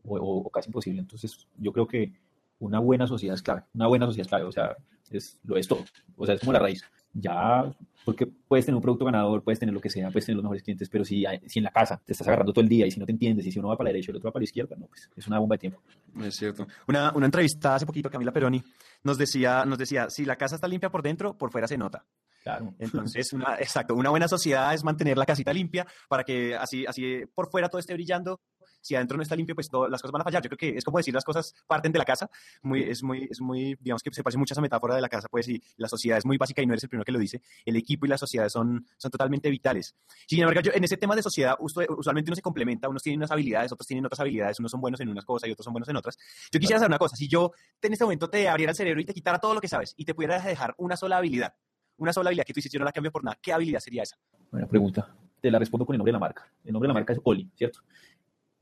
o, 0.05 0.17
o, 0.17 0.49
casi 0.51 0.69
imposible. 0.69 0.99
Entonces, 0.99 1.47
yo 1.57 1.71
creo 1.71 1.87
que 1.87 2.13
una 2.59 2.79
buena 2.79 3.07
sociedad 3.07 3.33
es 3.33 3.41
clave, 3.41 3.63
una 3.73 3.87
buena 3.87 4.05
sociedad 4.05 4.25
es 4.25 4.29
clave, 4.29 4.43
o 4.43 4.51
sea, 4.51 4.75
es, 5.17 5.39
lo 5.43 5.57
es 5.57 5.67
todo, 5.67 5.83
o 6.17 6.25
sea, 6.25 6.35
es 6.35 6.41
como 6.41 6.53
la 6.53 6.59
raíz. 6.59 6.83
Ya, 7.15 7.71
porque 8.03 8.25
puedes 8.25 8.65
tener 8.65 8.75
un 8.75 8.81
producto 8.81 9.05
ganador, 9.05 9.43
puedes 9.43 9.59
tener 9.59 9.73
lo 9.73 9.79
que 9.79 9.89
sea, 9.89 10.09
puedes 10.09 10.25
tener 10.25 10.37
los 10.37 10.43
mejores 10.43 10.63
clientes, 10.63 10.89
pero 10.89 11.05
si, 11.05 11.23
si 11.45 11.59
en 11.59 11.63
la 11.63 11.71
casa 11.71 12.01
te 12.03 12.13
estás 12.13 12.27
agarrando 12.27 12.51
todo 12.51 12.63
el 12.63 12.69
día 12.69 12.87
y 12.87 12.91
si 12.91 12.99
no 12.99 13.05
te 13.05 13.11
entiendes 13.11 13.45
y 13.45 13.51
si 13.51 13.59
uno 13.59 13.67
va 13.67 13.77
para 13.77 13.89
la 13.89 13.93
derecha 13.93 14.09
y 14.09 14.11
el 14.11 14.17
otro 14.17 14.29
va 14.29 14.33
para 14.33 14.41
la 14.41 14.45
izquierda, 14.45 14.75
no, 14.75 14.87
pues 14.87 15.09
es 15.15 15.27
una 15.27 15.37
bomba 15.37 15.53
de 15.55 15.59
tiempo. 15.59 15.81
Es 16.23 16.35
cierto. 16.35 16.67
Una, 16.87 17.11
una 17.13 17.25
entrevista 17.27 17.75
hace 17.75 17.85
poquito, 17.85 18.09
Camila 18.09 18.31
Peroni, 18.31 18.63
nos 19.03 19.17
decía, 19.17 19.63
nos 19.65 19.77
decía, 19.77 20.09
si 20.09 20.25
la 20.25 20.35
casa 20.37 20.55
está 20.55 20.67
limpia 20.67 20.89
por 20.89 21.03
dentro, 21.03 21.37
por 21.37 21.51
fuera 21.51 21.67
se 21.67 21.77
nota. 21.77 22.03
Claro. 22.43 22.73
Entonces, 22.77 23.31
una, 23.31 23.55
exacto, 23.59 23.95
una 23.95 24.09
buena 24.09 24.27
sociedad 24.27 24.73
es 24.73 24.83
mantener 24.83 25.17
la 25.17 25.25
casita 25.25 25.53
limpia 25.53 25.87
para 26.09 26.23
que 26.23 26.55
así, 26.55 26.85
así 26.85 27.23
por 27.33 27.49
fuera 27.49 27.69
todo 27.69 27.79
esté 27.79 27.93
brillando 27.93 28.41
si 28.83 28.95
adentro 28.95 29.15
no 29.15 29.23
está 29.23 29.35
limpio, 29.35 29.55
pues 29.55 29.69
las 29.89 30.01
cosas 30.01 30.11
van 30.11 30.21
a 30.21 30.23
fallar. 30.25 30.43
Yo 30.43 30.49
creo 30.49 30.57
que 30.57 30.77
es 30.77 30.83
como 30.83 30.97
decir 30.97 31.13
las 31.13 31.23
cosas 31.23 31.55
parten 31.65 31.91
de 31.91 31.99
la 31.99 32.05
casa. 32.05 32.29
Muy, 32.61 32.83
es, 32.83 33.01
muy, 33.01 33.27
es 33.31 33.39
muy, 33.39 33.77
digamos 33.79 34.03
que 34.03 34.13
se 34.13 34.21
parece 34.21 34.37
mucho 34.37 34.53
a 34.53 34.55
esa 34.55 34.61
metáfora 34.61 34.95
de 34.95 35.01
la 35.01 35.09
casa, 35.09 35.27
pues, 35.29 35.47
y 35.47 35.63
la 35.77 35.87
sociedad 35.87 36.17
es 36.17 36.25
muy 36.25 36.37
básica 36.37 36.61
y 36.61 36.65
no 36.65 36.73
eres 36.73 36.83
el 36.83 36.89
primero 36.89 37.05
que 37.05 37.13
lo 37.13 37.19
dice. 37.19 37.41
El 37.65 37.77
equipo 37.77 38.05
y 38.05 38.09
la 38.09 38.17
sociedad 38.17 38.49
son, 38.49 38.85
son 38.97 39.09
totalmente 39.09 39.49
vitales. 39.49 39.95
Sin 40.27 40.39
embargo, 40.41 40.61
yo, 40.61 40.71
en 40.75 40.83
ese 40.83 40.97
tema 40.97 41.15
de 41.15 41.23
sociedad, 41.23 41.55
usualmente 41.59 42.29
uno 42.29 42.35
se 42.35 42.41
complementa, 42.41 42.89
unos 42.89 43.01
tienen 43.01 43.19
unas 43.19 43.31
habilidades, 43.31 43.71
otros 43.71 43.87
tienen 43.87 44.05
otras 44.05 44.19
habilidades, 44.19 44.59
unos 44.59 44.71
son 44.71 44.81
buenos 44.81 44.99
en 44.99 45.07
unas 45.07 45.23
cosas 45.23 45.47
y 45.47 45.53
otros 45.53 45.63
son 45.63 45.73
buenos 45.73 45.87
en 45.87 45.95
otras. 45.95 46.17
Yo 46.51 46.59
quisiera 46.59 46.79
saber 46.79 46.91
una 46.91 46.99
cosa, 46.99 47.15
si 47.15 47.29
yo 47.29 47.51
en 47.81 47.93
este 47.93 48.03
momento 48.03 48.29
te 48.29 48.49
abriera 48.49 48.71
el 48.71 48.75
cerebro 48.75 48.99
y 48.99 49.05
te 49.05 49.13
quitara 49.13 49.39
todo 49.39 49.53
lo 49.53 49.61
que 49.61 49.69
sabes 49.69 49.93
y 49.95 50.03
te 50.03 50.13
pudiera 50.13 50.39
dejar 50.39 50.75
una 50.77 50.97
sola 50.97 51.17
habilidad, 51.17 51.53
una 51.97 52.11
sola 52.11 52.29
habilidad 52.29 52.45
que 52.45 52.53
tú 52.53 52.59
hiciste, 52.59 52.75
yo 52.75 52.79
no 52.79 52.85
la 52.85 52.91
cambio 52.91 53.11
por 53.11 53.23
nada, 53.23 53.37
¿qué 53.41 53.53
habilidad 53.53 53.79
sería 53.79 54.03
esa? 54.03 54.17
Buena 54.51 54.67
pregunta. 54.67 55.15
Te 55.41 55.51
la 55.51 55.59
respondo 55.59 55.85
con 55.85 55.93
el 55.93 55.97
nombre 55.97 56.11
de 56.11 56.13
la 56.13 56.19
marca. 56.19 56.49
El 56.63 56.71
nombre 56.71 56.87
de 56.87 56.93
la 56.93 56.93
marca 56.93 57.13
es 57.13 57.19
Oli, 57.23 57.51
¿cierto? 57.55 57.79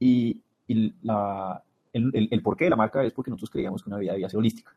Y 0.02 0.42
y 0.72 0.94
la, 1.04 1.62
el, 1.92 2.12
el, 2.14 2.28
el, 2.32 2.42
porqué 2.42 2.66
de 2.66 2.70
la 2.70 2.78
marca 2.78 3.04
es 3.04 3.12
porque 3.12 3.30
nosotros 3.30 3.50
creíamos 3.50 3.84
que 3.84 3.90
una 3.90 3.98
bebida 3.98 4.14
debía 4.14 4.30
ser 4.30 4.40
holística, 4.40 4.74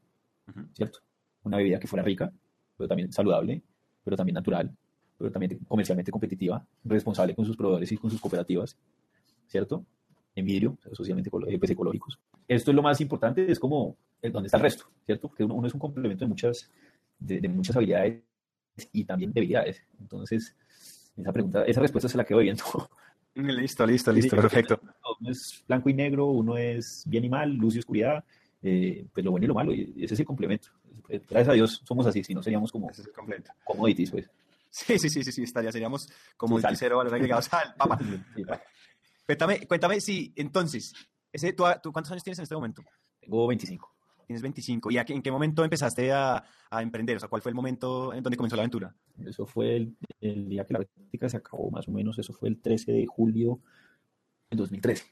¿cierto? 0.72 0.98
Una 1.44 1.58
bebida 1.58 1.78
que 1.78 1.86
fuera 1.86 2.02
rica, 2.02 2.32
pero 2.76 2.88
también 2.88 3.12
saludable, 3.12 3.62
pero 4.02 4.16
también 4.16 4.34
natural, 4.34 4.74
pero 5.16 5.30
también 5.30 5.60
comercialmente 5.68 6.10
competitiva, 6.10 6.66
responsable 6.82 7.34
con 7.34 7.44
sus 7.44 7.56
proveedores 7.56 7.92
y 7.92 7.96
con 7.96 8.10
sus 8.10 8.20
cooperativas, 8.20 8.76
¿cierto? 9.46 9.84
En 10.34 10.46
vidrio, 10.46 10.76
socialmente 10.92 11.30
pues, 11.30 11.70
ecológicos. 11.70 12.18
Esto 12.48 12.72
es 12.72 12.74
lo 12.74 12.82
más 12.82 13.00
importante, 13.00 13.50
es 13.50 13.60
como 13.60 13.96
el, 14.20 14.32
dónde 14.32 14.48
está 14.48 14.56
el 14.56 14.64
resto, 14.64 14.86
¿cierto? 15.06 15.28
Porque 15.28 15.44
uno, 15.44 15.54
uno, 15.54 15.68
es 15.68 15.74
un 15.74 15.80
complemento 15.80 16.24
de 16.24 16.28
muchas, 16.28 16.68
de, 17.20 17.48
muchas 17.48 17.76
habilidades 17.76 18.20
y 18.90 19.04
también 19.04 19.32
debilidades. 19.32 19.80
Entonces, 20.00 20.56
esa 21.16 21.32
pregunta, 21.32 21.64
esa 21.64 21.80
respuesta 21.80 22.08
se 22.08 22.18
la 22.18 22.24
quedo 22.24 22.40
viendo. 22.40 22.64
Listo, 23.36 23.84
listo, 23.84 24.12
listo, 24.12 24.36
perfecto. 24.36 24.73
Uno 25.24 25.32
es 25.32 25.64
blanco 25.66 25.88
y 25.88 25.94
negro, 25.94 26.26
uno 26.26 26.58
es 26.58 27.02
bien 27.06 27.24
y 27.24 27.28
mal, 27.30 27.54
luz 27.54 27.76
y 27.76 27.78
oscuridad, 27.78 28.22
eh, 28.62 29.06
pues 29.10 29.24
lo 29.24 29.30
bueno 29.30 29.44
y 29.44 29.48
lo 29.48 29.54
malo, 29.54 29.72
y 29.72 29.94
ese 29.96 30.12
es 30.12 30.20
el 30.20 30.26
complemento. 30.26 30.68
Gracias 31.08 31.48
a 31.48 31.52
Dios 31.52 31.82
somos 31.82 32.06
así, 32.06 32.22
si 32.22 32.34
no 32.34 32.42
seríamos 32.42 32.70
como 32.70 32.90
commodities, 33.64 34.10
pues. 34.10 34.30
Sí, 34.68 34.98
sí, 34.98 35.08
sí, 35.08 35.24
sí, 35.24 35.32
sí, 35.32 35.44
estaría, 35.44 35.72
seríamos 35.72 36.10
como 36.36 36.58
el 36.58 36.76
cero 36.76 36.98
valor 36.98 37.14
agregados 37.14 37.50
al 37.54 37.74
papá. 37.74 37.98
cuéntame, 39.24 39.66
cuéntame 39.66 40.00
si, 40.00 40.32
entonces, 40.36 40.92
ese, 41.32 41.54
¿tú, 41.54 41.64
¿tú 41.82 41.90
cuántos 41.90 42.12
años 42.12 42.22
tienes 42.22 42.38
en 42.40 42.42
este 42.42 42.54
momento? 42.54 42.82
Tengo 43.20 43.46
25 43.46 43.94
tienes 44.26 44.40
25. 44.40 44.90
¿Y 44.90 44.96
en 44.96 45.22
qué 45.22 45.30
momento 45.30 45.64
empezaste 45.64 46.10
a, 46.10 46.42
a, 46.70 46.82
emprender? 46.82 47.16
O 47.16 47.20
sea, 47.20 47.28
¿cuál 47.28 47.42
fue 47.42 47.50
el 47.50 47.54
momento 47.54 48.14
en 48.14 48.22
donde 48.22 48.38
comenzó 48.38 48.56
la 48.56 48.62
aventura? 48.62 48.94
Eso 49.22 49.44
fue 49.44 49.76
el, 49.76 49.96
el, 50.18 50.48
día 50.48 50.64
que 50.64 50.72
la 50.72 50.78
práctica 50.78 51.28
se 51.28 51.36
acabó, 51.36 51.70
más 51.70 51.86
o 51.88 51.92
menos. 51.92 52.18
Eso 52.18 52.32
fue 52.32 52.48
el 52.48 52.58
13 52.58 52.92
de 52.92 53.06
julio 53.06 53.60
de 54.50 54.56
2013. 54.56 55.04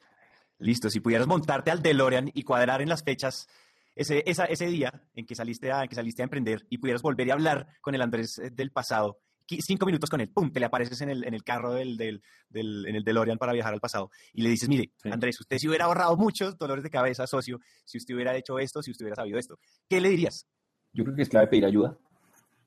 Listo, 0.59 0.91
si 0.91 1.01
pudieras 1.01 1.27
montarte 1.27 1.71
al 1.71 1.83
DeLorean 1.83 2.31
y 2.33 2.43
cuadrar 2.43 2.83
en 2.83 2.89
las 2.89 3.03
fechas 3.03 3.49
ese, 3.95 4.23
esa, 4.27 4.45
ese 4.45 4.67
día 4.67 5.03
en 5.15 5.27
que, 5.27 5.35
saliste 5.35 5.71
a, 5.71 5.83
en 5.83 5.89
que 5.89 5.95
saliste 5.95 6.23
a 6.23 6.25
emprender 6.25 6.67
y 6.71 6.79
pudieras 6.79 7.03
volver 7.03 7.27
y 7.27 7.31
hablar 7.31 7.67
con 7.81 7.95
el 7.95 8.03
Andrés 8.03 8.39
eh, 8.39 8.51
del 8.51 8.71
pasado, 8.71 9.19
cinco 9.61 9.87
minutos 9.87 10.09
con 10.09 10.21
él, 10.21 10.31
pum, 10.31 10.51
te 10.51 10.61
le 10.61 10.67
apareces 10.67 11.01
en 11.03 11.11
el, 11.11 11.25
en 11.25 11.35
el 11.35 11.45
carro 11.45 11.75
del, 11.75 11.97
del, 11.97 12.23
del, 12.49 12.87
en 12.87 12.97
el 12.97 13.05
DeLorean 13.05 13.39
para 13.39 13.53
viajar 13.53 13.75
al 13.75 13.81
pasado 13.81 14.11
y 14.33 14.43
le 14.43 14.49
dices, 14.49 14.69
mire, 14.69 14.93
Andrés, 15.05 15.39
usted 15.41 15.59
si 15.59 15.69
hubiera 15.69 15.87
ahorrado 15.87 16.17
muchos 16.17 16.57
dolores 16.57 16.85
de 16.85 16.91
cabeza, 16.91 17.27
socio, 17.27 17.61
si 17.85 17.99
usted 17.99 18.15
hubiera 18.15 18.37
hecho 18.37 18.59
esto, 18.59 18.83
si 18.83 18.93
usted 18.93 19.05
hubiera 19.05 19.17
sabido 19.17 19.39
esto, 19.39 19.59
¿qué 19.89 20.01
le 20.01 20.09
dirías? 20.09 20.47
Yo 20.93 21.05
creo 21.05 21.17
que 21.17 21.23
es 21.23 21.29
clave 21.29 21.49
pedir 21.49 21.65
ayuda. 21.65 21.97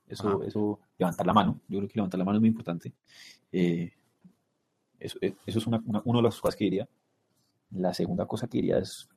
Eso, 0.08 0.44
eso, 0.44 0.80
levantar 1.00 1.26
la 1.26 1.34
mano. 1.34 1.62
Yo 1.68 1.80
creo 1.80 1.90
que 1.90 1.96
levantar 1.96 2.20
la 2.20 2.26
mano 2.26 2.38
es 2.38 2.42
muy 2.42 2.50
importante. 2.50 2.94
Eh, 3.52 3.92
eso, 5.06 5.18
eh, 5.22 5.36
eso, 5.46 5.60
es 5.60 5.68
una, 5.68 5.82
una, 5.86 6.20
de 6.20 6.24
las 6.24 6.40
cosas 6.40 6.56
que 6.56 6.66
diría. 6.66 6.88
La 7.72 7.94
segunda 7.94 8.26
cosa 8.26 8.48
que 8.48 8.58
diría 8.58 8.78
es, 8.78 9.08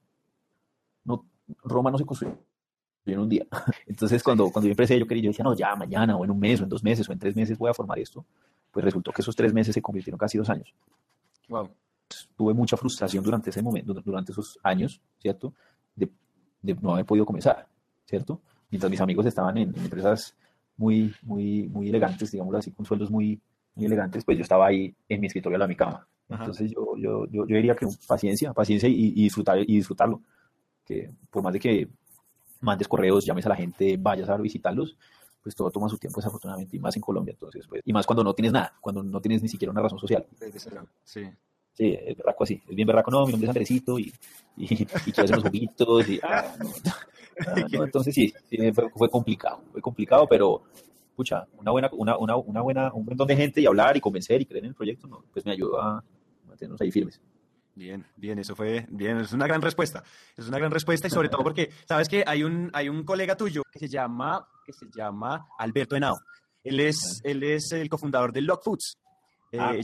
no, 1.04 1.26
Roma 1.64 1.90
no 1.90 1.98
se 1.98 2.04
construyó 2.04 2.36
en 3.06 3.18
un 3.18 3.28
día. 3.28 3.46
Entonces, 3.86 4.22
cuando, 4.22 4.50
cuando 4.50 4.66
yo 4.66 4.72
empecé, 4.72 4.98
yo 4.98 5.06
quería, 5.06 5.24
yo 5.24 5.30
decía, 5.30 5.44
no, 5.44 5.54
ya 5.54 5.74
mañana, 5.76 6.16
o 6.16 6.24
en 6.24 6.30
un 6.30 6.38
mes, 6.38 6.60
o 6.60 6.64
en 6.64 6.68
dos 6.68 6.82
meses, 6.82 7.08
o 7.08 7.12
en 7.12 7.18
tres 7.18 7.34
meses 7.36 7.58
voy 7.58 7.70
a 7.70 7.74
formar 7.74 7.98
esto. 7.98 8.24
Pues 8.70 8.84
resultó 8.84 9.12
que 9.12 9.22
esos 9.22 9.34
tres 9.34 9.52
meses 9.52 9.74
se 9.74 9.82
convirtieron 9.82 10.18
casi 10.18 10.38
dos 10.38 10.48
años. 10.50 10.74
Wow. 11.48 11.70
Tuve 12.36 12.54
mucha 12.54 12.76
frustración 12.76 13.24
durante 13.24 13.50
ese 13.50 13.62
momento, 13.62 13.94
durante 13.94 14.32
esos 14.32 14.58
años, 14.62 15.00
¿cierto? 15.18 15.54
De, 15.94 16.10
de 16.62 16.74
no 16.74 16.92
haber 16.92 17.04
podido 17.04 17.26
comenzar, 17.26 17.66
¿cierto? 18.04 18.40
Mientras 18.70 18.90
mis 18.90 19.00
amigos 19.00 19.26
estaban 19.26 19.56
en, 19.58 19.74
empresas 19.76 20.34
muy, 20.76 21.14
muy, 21.22 21.68
muy 21.68 21.88
elegantes, 21.88 22.30
digámoslo 22.30 22.58
así, 22.58 22.70
con 22.70 22.86
sueldos 22.86 23.10
muy, 23.10 23.40
muy 23.78 23.86
elegantes, 23.86 24.24
pues 24.24 24.36
yo 24.36 24.42
estaba 24.42 24.66
ahí 24.66 24.94
en 25.08 25.20
mi 25.20 25.28
escritorio 25.28 25.56
a 25.56 25.60
la 25.60 25.66
mi 25.66 25.76
cama. 25.76 26.06
Entonces 26.28 26.70
yo, 26.70 26.94
yo, 26.98 27.24
yo, 27.26 27.46
yo, 27.46 27.56
diría 27.56 27.74
que 27.74 27.86
paciencia, 28.06 28.52
paciencia 28.52 28.88
y, 28.88 29.12
y, 29.16 29.22
disfrutar, 29.22 29.58
y 29.60 29.76
disfrutarlo. 29.76 30.20
Que 30.84 31.10
por 31.30 31.42
más 31.42 31.52
de 31.54 31.60
que 31.60 31.88
mandes 32.60 32.88
correos, 32.88 33.24
llames 33.24 33.46
a 33.46 33.50
la 33.50 33.56
gente, 33.56 33.96
vayas 33.98 34.28
a 34.28 34.36
visitarlos, 34.36 34.96
pues 35.42 35.54
todo 35.54 35.70
toma 35.70 35.88
su 35.88 35.96
tiempo 35.96 36.20
desafortunadamente 36.20 36.76
y 36.76 36.80
más 36.80 36.96
en 36.96 37.02
Colombia, 37.02 37.32
entonces, 37.32 37.66
pues, 37.68 37.82
y 37.84 37.92
más 37.92 38.06
cuando 38.06 38.24
no 38.24 38.34
tienes 38.34 38.52
nada, 38.52 38.74
cuando 38.80 39.02
no 39.02 39.20
tienes 39.20 39.42
ni 39.42 39.48
siquiera 39.48 39.72
una 39.72 39.80
razón 39.80 39.98
social. 39.98 40.26
Sí. 41.04 41.22
Sí, 41.72 41.96
es 41.96 42.16
berraco 42.16 42.42
así, 42.42 42.60
es 42.68 42.74
bien 42.74 42.88
berraco, 42.88 43.10
no, 43.12 43.24
mi 43.24 43.30
nombre 43.30 43.46
es 43.46 43.50
Andresito 43.50 44.00
y, 44.00 44.12
y, 44.56 44.64
y 44.64 44.86
quiero 44.86 45.22
hacer 45.22 45.38
unos 45.38 45.44
juguitos 45.44 46.08
y, 46.08 46.18
ah, 46.24 46.56
no, 47.70 47.84
entonces 47.84 48.12
sí, 48.12 48.34
fue, 48.94 49.08
complicado, 49.08 49.62
fue 49.70 49.80
complicado, 49.80 50.26
pero, 50.28 50.64
pucha, 51.18 51.48
una 51.54 51.72
buena, 51.72 51.90
una, 51.94 52.16
una, 52.16 52.36
una 52.36 52.60
buena, 52.60 52.92
un 52.92 53.04
montón 53.04 53.26
de 53.26 53.34
gente 53.34 53.60
y 53.60 53.66
hablar 53.66 53.96
y 53.96 54.00
convencer 54.00 54.40
y 54.40 54.46
creer 54.46 54.62
en 54.62 54.68
el 54.68 54.76
proyecto, 54.76 55.08
no, 55.08 55.24
pues 55.32 55.44
me 55.44 55.50
ayudó 55.50 55.82
a 55.82 56.04
mantenernos 56.46 56.80
ahí 56.80 56.92
firmes. 56.92 57.20
Bien, 57.74 58.06
bien, 58.14 58.38
eso 58.38 58.54
fue 58.54 58.86
bien, 58.88 59.18
es 59.18 59.32
una 59.32 59.48
gran 59.48 59.60
respuesta. 59.60 60.04
Es 60.36 60.46
una 60.46 60.58
gran 60.58 60.70
respuesta 60.70 61.08
y 61.08 61.10
sobre 61.10 61.28
todo 61.28 61.42
porque 61.42 61.70
sabes 61.88 62.08
que 62.08 62.22
hay 62.24 62.44
un 62.44 62.70
hay 62.72 62.88
un 62.88 63.02
colega 63.02 63.36
tuyo 63.36 63.62
que 63.68 63.80
se 63.80 63.88
llama 63.88 64.46
que 64.64 64.72
se 64.72 64.86
llama 64.94 65.48
Alberto 65.58 65.96
Henao. 65.96 66.18
Él 66.62 66.78
es 66.78 67.20
él 67.24 67.42
es 67.42 67.72
el 67.72 67.88
cofundador 67.88 68.32
de 68.32 68.42
Lock 68.42 68.62
Foods. 68.62 68.96
Ah, 69.58 69.74
eh, 69.74 69.82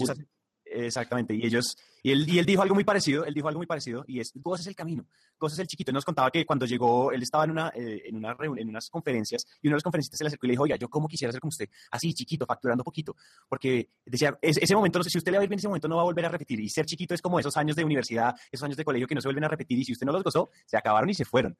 exactamente, 0.74 1.34
y 1.34 1.46
ellos 1.46 1.76
y 2.04 2.12
él, 2.12 2.28
y 2.28 2.38
él 2.38 2.44
dijo 2.44 2.60
algo 2.60 2.74
muy 2.74 2.84
parecido, 2.84 3.24
él 3.24 3.32
dijo 3.32 3.48
algo 3.48 3.60
muy 3.60 3.66
parecido, 3.66 4.04
y 4.06 4.20
es, 4.20 4.30
es 4.34 4.66
el 4.66 4.76
camino, 4.76 5.06
es 5.40 5.58
el 5.58 5.66
chiquito. 5.66 5.90
Él 5.90 5.94
nos 5.94 6.04
contaba 6.04 6.30
que 6.30 6.44
cuando 6.44 6.66
llegó, 6.66 7.10
él 7.12 7.22
estaba 7.22 7.44
en, 7.44 7.52
una, 7.52 7.72
eh, 7.74 8.02
en, 8.04 8.16
una 8.16 8.36
en 8.38 8.68
unas 8.68 8.90
conferencias, 8.90 9.46
y 9.62 9.68
uno 9.68 9.74
de 9.74 9.76
los 9.76 9.82
conferencistas 9.82 10.18
se 10.18 10.24
le 10.24 10.28
acercó 10.28 10.44
y 10.44 10.48
le 10.48 10.52
dijo, 10.52 10.64
oiga, 10.64 10.76
yo 10.76 10.90
cómo 10.90 11.08
quisiera 11.08 11.32
ser 11.32 11.40
como 11.40 11.48
usted, 11.48 11.70
así 11.90 12.12
chiquito, 12.12 12.44
facturando 12.44 12.84
poquito, 12.84 13.16
porque 13.48 13.88
decía, 14.04 14.38
ese 14.42 14.74
momento, 14.74 14.98
no 14.98 15.02
sé 15.02 15.08
si 15.08 15.16
usted 15.16 15.32
le 15.32 15.38
va 15.38 15.42
a 15.42 15.44
ir 15.44 15.48
bien, 15.48 15.58
ese 15.58 15.68
momento 15.68 15.88
no 15.88 15.96
va 15.96 16.02
a 16.02 16.04
volver 16.04 16.26
a 16.26 16.28
repetir, 16.28 16.60
y 16.60 16.68
ser 16.68 16.84
chiquito 16.84 17.14
es 17.14 17.22
como 17.22 17.40
esos 17.40 17.56
años 17.56 17.74
de 17.74 17.84
universidad, 17.84 18.34
esos 18.52 18.64
años 18.64 18.76
de 18.76 18.84
colegio 18.84 19.06
que 19.06 19.14
no 19.14 19.22
se 19.22 19.28
vuelven 19.28 19.44
a 19.44 19.48
repetir, 19.48 19.78
y 19.78 19.84
si 19.84 19.92
usted 19.92 20.04
no 20.04 20.12
los 20.12 20.22
gozó, 20.22 20.50
se 20.66 20.76
acabaron 20.76 21.08
y 21.08 21.14
se 21.14 21.24
fueron. 21.24 21.56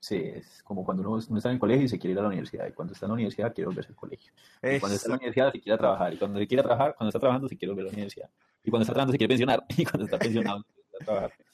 Sí, 0.00 0.16
es 0.16 0.62
como 0.62 0.84
cuando 0.84 1.08
uno, 1.08 1.18
está 1.18 1.48
en 1.48 1.54
el 1.54 1.60
colegio 1.60 1.84
y 1.84 1.88
se 1.88 1.98
quiere 1.98 2.12
ir 2.12 2.18
a 2.18 2.22
la 2.22 2.28
universidad, 2.28 2.66
y 2.68 2.72
cuando 2.72 2.94
está 2.94 3.06
en 3.06 3.10
la 3.10 3.14
universidad 3.14 3.52
quiere 3.52 3.66
volverse 3.66 3.90
al 3.90 3.96
colegio. 3.96 4.32
Y 4.62 4.78
cuando 4.78 4.94
está 4.96 5.08
en 5.08 5.10
la 5.10 5.16
universidad 5.16 5.52
se 5.52 5.60
quiere 5.60 5.78
trabajar, 5.78 6.14
y 6.14 6.16
cuando 6.16 6.38
se 6.38 6.46
quiere 6.46 6.62
trabajar, 6.62 6.94
cuando 6.96 7.08
está 7.08 7.18
trabajando 7.18 7.48
se 7.48 7.56
quiere 7.56 7.72
volver 7.72 7.86
a 7.86 7.88
la 7.88 7.94
universidad. 7.94 8.30
Y 8.62 8.70
cuando 8.70 8.82
está 8.82 8.92
trabajando 8.92 9.12
se 9.12 9.18
quiere 9.18 9.28
pensionar, 9.28 9.64
y 9.76 9.84
cuando 9.84 10.04
está 10.04 10.18
pensionado 10.18 10.64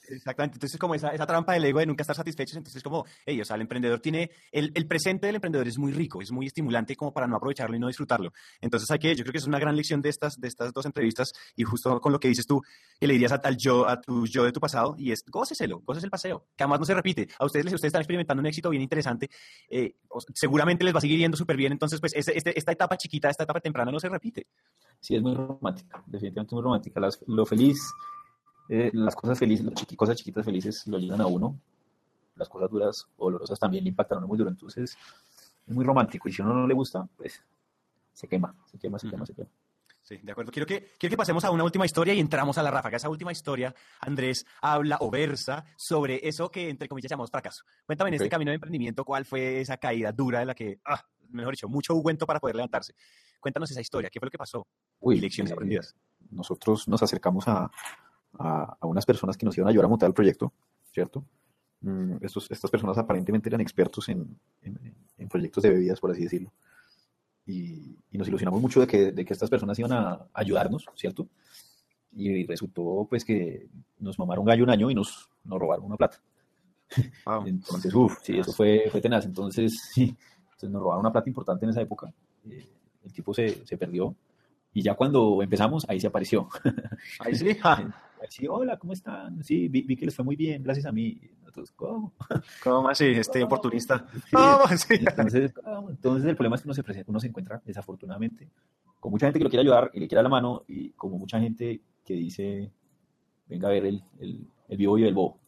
Exactamente, 0.09 0.55
entonces 0.55 0.79
como 0.79 0.95
esa, 0.95 1.09
esa 1.09 1.25
trampa 1.25 1.53
del 1.53 1.65
ego 1.65 1.79
de 1.79 1.85
nunca 1.85 2.03
estar 2.03 2.15
satisfechos, 2.15 2.57
entonces 2.57 2.81
como, 2.83 3.05
ellos, 3.25 3.45
o 3.45 3.47
sea, 3.47 3.55
el 3.55 3.61
emprendedor 3.61 3.99
tiene, 3.99 4.31
el, 4.51 4.71
el, 4.73 4.87
presente 4.87 5.27
del 5.27 5.35
emprendedor 5.35 5.67
es 5.67 5.77
muy 5.77 5.91
rico, 5.91 6.21
es 6.21 6.31
muy 6.31 6.47
estimulante 6.47 6.95
como 6.95 7.13
para 7.13 7.27
no 7.27 7.35
aprovecharlo 7.35 7.75
y 7.75 7.79
no 7.79 7.87
disfrutarlo. 7.87 8.33
Entonces 8.61 8.89
hay 8.91 8.99
que, 8.99 9.15
yo 9.15 9.23
creo 9.23 9.31
que 9.31 9.37
es 9.37 9.47
una 9.47 9.59
gran 9.59 9.75
lección 9.75 10.01
de 10.01 10.09
estas, 10.09 10.39
de 10.39 10.47
estas 10.47 10.73
dos 10.73 10.85
entrevistas 10.85 11.33
y 11.55 11.63
justo 11.63 11.99
con 11.99 12.11
lo 12.11 12.19
que 12.19 12.27
dices 12.27 12.45
tú, 12.45 12.61
que 12.99 13.07
le 13.07 13.13
dirías 13.13 13.31
a, 13.31 13.35
al 13.35 13.57
yo, 13.57 13.87
a 13.87 13.99
tu 14.01 14.25
yo 14.27 14.43
de 14.43 14.51
tu 14.51 14.59
pasado 14.59 14.95
y 14.97 15.11
es, 15.11 15.23
góceselo, 15.27 15.81
góces 15.81 16.03
el 16.03 16.09
paseo, 16.09 16.47
que 16.55 16.63
además 16.63 16.79
no 16.79 16.85
se 16.85 16.93
repite. 16.93 17.27
A 17.39 17.45
ustedes, 17.45 17.65
ustedes 17.65 17.85
están 17.85 18.01
experimentando 18.01 18.41
un 18.41 18.47
éxito 18.47 18.69
bien 18.69 18.81
interesante, 18.81 19.29
eh, 19.69 19.95
seguramente 20.33 20.83
les 20.83 20.93
va 20.93 20.99
a 20.99 21.01
seguir 21.01 21.19
yendo 21.19 21.37
súper 21.37 21.57
bien, 21.57 21.71
entonces 21.71 21.99
pues 21.99 22.13
este, 22.15 22.57
esta 22.57 22.71
etapa 22.71 22.97
chiquita, 22.97 23.29
esta 23.29 23.43
etapa 23.43 23.59
temprana 23.59 23.91
no 23.91 23.99
se 23.99 24.09
repite. 24.09 24.47
Sí, 24.99 25.15
es 25.15 25.21
muy 25.21 25.35
romántica, 25.35 26.03
definitivamente 26.05 26.55
muy 26.55 26.63
romántica. 26.63 27.01
lo 27.27 27.45
feliz 27.45 27.77
eh, 28.69 28.91
las 28.93 29.15
cosas 29.15 29.37
felices, 29.37 29.65
las 29.65 29.85
cosas 29.95 30.17
chiquitas 30.17 30.45
felices 30.45 30.87
lo 30.87 30.97
ayudan 30.97 31.21
a 31.21 31.27
uno. 31.27 31.59
Las 32.35 32.49
cosas 32.49 32.69
duras 32.69 33.07
o 33.17 33.25
dolorosas 33.25 33.59
también 33.59 33.83
le 33.83 33.89
impactan 33.89 34.17
a 34.17 34.19
uno 34.19 34.27
muy 34.27 34.37
duro. 34.37 34.49
Entonces, 34.49 34.97
es 35.65 35.73
muy 35.73 35.85
romántico. 35.85 36.27
Y 36.27 36.33
si 36.33 36.41
a 36.41 36.45
uno 36.45 36.55
no 36.55 36.67
le 36.67 36.73
gusta, 36.73 37.07
pues 37.15 37.41
se 38.13 38.27
quema, 38.27 38.55
se 38.65 38.77
quema, 38.77 38.99
se 38.99 39.09
quema, 39.09 39.25
se 39.25 39.33
quema. 39.33 39.49
Sí, 40.01 40.19
de 40.21 40.31
acuerdo. 40.31 40.51
Quiero 40.51 40.67
que, 40.67 40.91
quiero 40.99 41.13
que 41.13 41.17
pasemos 41.17 41.43
a 41.45 41.51
una 41.51 41.63
última 41.63 41.83
historia 41.83 42.13
y 42.13 42.19
entramos 42.19 42.59
a 42.59 42.63
la 42.63 42.69
ráfaga. 42.69 42.97
Esa 42.97 43.09
última 43.09 43.31
historia, 43.31 43.73
Andrés, 44.01 44.45
habla 44.61 44.97
o 44.99 45.09
versa 45.09 45.65
sobre 45.77 46.27
eso 46.27 46.51
que, 46.51 46.69
entre 46.69 46.87
comillas, 46.87 47.09
llamamos 47.09 47.31
fracaso. 47.31 47.63
Cuéntame 47.87 48.09
en 48.09 48.15
este 48.15 48.29
camino 48.29 48.51
de 48.51 48.55
emprendimiento 48.55 49.03
cuál 49.03 49.25
fue 49.25 49.61
esa 49.61 49.77
caída 49.77 50.11
dura 50.11 50.39
de 50.39 50.45
la 50.45 50.53
que, 50.53 50.79
ah, 50.85 51.03
mejor 51.29 51.53
dicho, 51.53 51.67
mucho 51.67 51.95
ungüento 51.95 52.27
para 52.27 52.39
poder 52.39 52.55
levantarse. 52.55 52.93
Cuéntanos 53.39 53.71
esa 53.71 53.81
historia. 53.81 54.11
¿Qué 54.11 54.19
fue 54.19 54.27
lo 54.27 54.31
que 54.31 54.37
pasó? 54.37 54.67
Uy, 54.99 55.19
lecciones 55.19 55.49
eh, 55.49 55.53
aprendidas. 55.55 55.95
Nosotros 56.29 56.87
nos 56.87 57.01
acercamos 57.01 57.47
a, 57.47 57.71
a, 58.39 58.77
unas 58.81 59.05
personas 59.05 59.37
que 59.37 59.45
nos 59.45 59.57
iban 59.57 59.67
a 59.67 59.71
ayudar 59.71 59.85
a 59.85 59.89
montar 59.89 60.07
el 60.07 60.13
proyecto, 60.13 60.53
¿cierto? 60.91 61.25
Mm, 61.81 62.17
estos, 62.21 62.49
estas 62.49 62.71
personas 62.71 62.97
aparentemente 62.97 63.49
eran 63.49 63.61
expertos 63.61 64.09
en, 64.09 64.37
en, 64.61 65.29
proyectos 65.29 65.63
de 65.63 65.69
bebidas, 65.69 65.99
por 65.99 66.11
así 66.11 66.23
decirlo. 66.23 66.51
Y, 67.45 67.97
y, 68.11 68.17
nos 68.17 68.27
ilusionamos 68.27 68.61
mucho 68.61 68.81
de 68.81 68.87
que, 68.87 69.11
de 69.11 69.25
que 69.25 69.33
estas 69.33 69.49
personas 69.49 69.77
iban 69.77 69.93
a 69.93 70.27
ayudarnos, 70.33 70.85
¿cierto? 70.95 71.27
Y 72.11 72.45
resultó 72.45 73.05
pues 73.09 73.23
que 73.25 73.67
nos 73.99 74.17
mamaron 74.17 74.45
gallo 74.45 74.63
un 74.63 74.69
año 74.69 74.89
y 74.89 74.95
nos, 74.95 75.29
nos 75.43 75.59
robaron 75.59 75.85
una 75.85 75.97
plata. 75.97 76.21
Entonces, 77.45 77.93
uff, 77.93 78.19
sí, 78.21 78.37
eso 78.37 78.53
fue, 78.53 78.85
fue 78.91 79.01
tenaz. 79.01 79.25
Entonces, 79.25 79.89
sí, 79.93 80.15
entonces 80.43 80.69
nos 80.69 80.81
robaron 80.81 81.01
una 81.01 81.11
plata 81.11 81.29
importante 81.29 81.65
en 81.65 81.71
esa 81.71 81.81
época. 81.81 82.13
Eh, 82.49 82.67
el 83.03 83.13
tipo 83.13 83.33
se, 83.33 83.65
se 83.65 83.77
perdió. 83.77 84.15
Y 84.73 84.81
ya 84.81 84.95
cuando 84.95 85.41
empezamos, 85.41 85.85
ahí 85.87 85.99
se 85.99 86.07
apareció. 86.07 86.49
Ahí 87.19 87.35
sí. 87.35 87.47
sí, 88.29 88.47
hola, 88.47 88.77
¿cómo 88.77 88.93
están? 88.93 89.43
Sí, 89.43 89.67
vi, 89.67 89.95
que 89.95 90.05
les 90.05 90.15
fue 90.15 90.25
muy 90.25 90.35
bien, 90.35 90.63
gracias 90.63 90.85
a 90.85 90.91
mí. 90.91 91.19
Entonces, 91.45 91.73
¿cómo? 91.75 92.13
¿Cómo 92.63 92.89
así? 92.89 93.05
Este 93.05 93.43
oportunista. 93.43 94.05
Entonces, 94.31 95.53
entonces, 95.89 96.29
el 96.29 96.35
problema 96.35 96.55
es 96.55 96.61
que 96.61 96.67
uno 96.67 96.73
se, 96.73 96.83
presenta, 96.83 97.11
uno 97.11 97.19
se 97.19 97.27
encuentra, 97.27 97.61
desafortunadamente, 97.65 98.49
con 98.99 99.11
mucha 99.11 99.27
gente 99.27 99.39
que 99.39 99.43
lo 99.43 99.49
quiere 99.49 99.61
ayudar 99.61 99.91
y 99.93 99.99
le 99.99 100.07
quiere 100.07 100.23
la 100.23 100.29
mano, 100.29 100.63
y 100.67 100.89
como 100.91 101.17
mucha 101.17 101.39
gente 101.39 101.81
que 102.03 102.13
dice, 102.13 102.71
venga 103.47 103.67
a 103.67 103.71
ver, 103.71 103.85
el, 103.85 104.03
el, 104.19 104.47
el 104.67 104.77
vivo 104.77 104.95
vive 104.95 105.07
el 105.07 105.13
bobo. 105.13 105.39